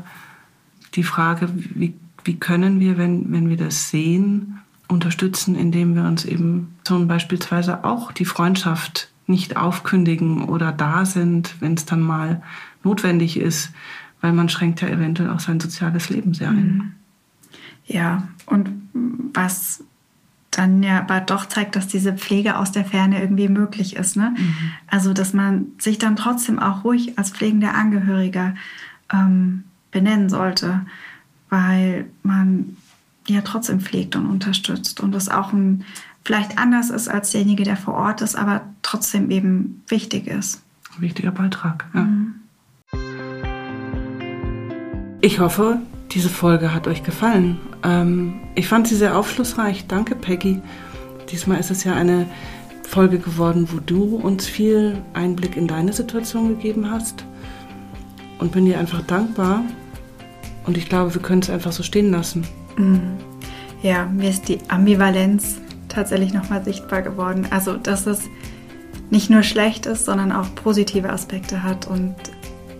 die 0.94 1.04
Frage, 1.04 1.48
wie, 1.54 1.94
wie 2.24 2.36
können 2.36 2.80
wir, 2.80 2.98
wenn, 2.98 3.32
wenn 3.32 3.48
wir 3.48 3.56
das 3.56 3.90
sehen, 3.90 4.58
unterstützen, 4.88 5.54
indem 5.54 5.94
wir 5.94 6.04
uns 6.04 6.24
eben 6.24 6.76
zum 6.84 7.08
beispielsweise 7.08 7.84
auch 7.84 8.12
die 8.12 8.24
Freundschaft 8.24 9.08
nicht 9.26 9.56
aufkündigen 9.56 10.44
oder 10.44 10.70
da 10.70 11.04
sind, 11.04 11.56
wenn 11.60 11.74
es 11.74 11.84
dann 11.86 12.00
mal 12.00 12.42
notwendig 12.84 13.38
ist, 13.38 13.72
weil 14.20 14.32
man 14.32 14.48
schränkt 14.48 14.80
ja 14.82 14.88
eventuell 14.88 15.30
auch 15.30 15.40
sein 15.40 15.58
soziales 15.58 16.08
Leben 16.10 16.34
sehr 16.34 16.50
ein. 16.50 16.56
Mhm. 16.56 16.92
Ja, 17.86 18.28
und 18.46 18.70
was 19.34 19.84
dann 20.50 20.82
ja 20.82 21.00
aber 21.00 21.20
doch 21.20 21.46
zeigt, 21.46 21.76
dass 21.76 21.86
diese 21.86 22.14
Pflege 22.14 22.56
aus 22.58 22.72
der 22.72 22.84
Ferne 22.84 23.20
irgendwie 23.20 23.48
möglich 23.48 23.96
ist. 23.96 24.16
Ne? 24.16 24.34
Mhm. 24.36 24.54
Also, 24.86 25.12
dass 25.12 25.32
man 25.32 25.66
sich 25.78 25.98
dann 25.98 26.16
trotzdem 26.16 26.58
auch 26.58 26.84
ruhig 26.84 27.18
als 27.18 27.30
pflegender 27.30 27.74
Angehöriger 27.74 28.54
ähm, 29.12 29.64
benennen 29.90 30.28
sollte, 30.28 30.80
weil 31.50 32.06
man 32.22 32.76
ja 33.28 33.40
trotzdem 33.42 33.80
pflegt 33.80 34.16
und 34.16 34.26
unterstützt 34.26 35.00
und 35.00 35.12
das 35.12 35.28
auch 35.28 35.52
ein, 35.52 35.84
vielleicht 36.24 36.58
anders 36.58 36.90
ist 36.90 37.08
als 37.08 37.32
derjenige, 37.32 37.64
der 37.64 37.76
vor 37.76 37.94
Ort 37.94 38.20
ist, 38.20 38.36
aber 38.36 38.62
trotzdem 38.82 39.30
eben 39.30 39.82
wichtig 39.88 40.26
ist. 40.26 40.62
Wichtiger 40.98 41.32
Beitrag, 41.32 41.84
ja. 41.94 42.02
Mhm. 42.02 42.34
Ich 45.22 45.40
hoffe, 45.40 45.80
diese 46.12 46.28
Folge 46.28 46.72
hat 46.72 46.86
euch 46.86 47.02
gefallen. 47.02 47.58
Ähm, 47.86 48.40
ich 48.54 48.68
fand 48.68 48.88
sie 48.88 48.96
sehr 48.96 49.16
aufschlussreich. 49.16 49.86
Danke, 49.86 50.16
Peggy. 50.16 50.60
Diesmal 51.30 51.60
ist 51.60 51.70
es 51.70 51.84
ja 51.84 51.94
eine 51.94 52.26
Folge 52.82 53.18
geworden, 53.18 53.68
wo 53.72 53.78
du 53.78 54.16
uns 54.16 54.46
viel 54.46 54.98
Einblick 55.14 55.56
in 55.56 55.68
deine 55.68 55.92
Situation 55.92 56.48
gegeben 56.48 56.90
hast. 56.90 57.24
Und 58.38 58.52
bin 58.52 58.66
dir 58.66 58.78
einfach 58.78 59.02
dankbar. 59.02 59.62
Und 60.66 60.76
ich 60.76 60.88
glaube, 60.88 61.14
wir 61.14 61.22
können 61.22 61.40
es 61.40 61.48
einfach 61.48 61.72
so 61.72 61.82
stehen 61.82 62.10
lassen. 62.10 62.44
Mhm. 62.76 63.16
Ja, 63.82 64.06
mir 64.06 64.30
ist 64.30 64.48
die 64.48 64.58
Ambivalenz 64.68 65.58
tatsächlich 65.88 66.34
nochmal 66.34 66.64
sichtbar 66.64 67.02
geworden. 67.02 67.46
Also, 67.50 67.76
dass 67.76 68.06
es 68.06 68.24
nicht 69.10 69.30
nur 69.30 69.44
schlecht 69.44 69.86
ist, 69.86 70.04
sondern 70.04 70.32
auch 70.32 70.54
positive 70.56 71.10
Aspekte 71.10 71.62
hat 71.62 71.86
und 71.86 72.16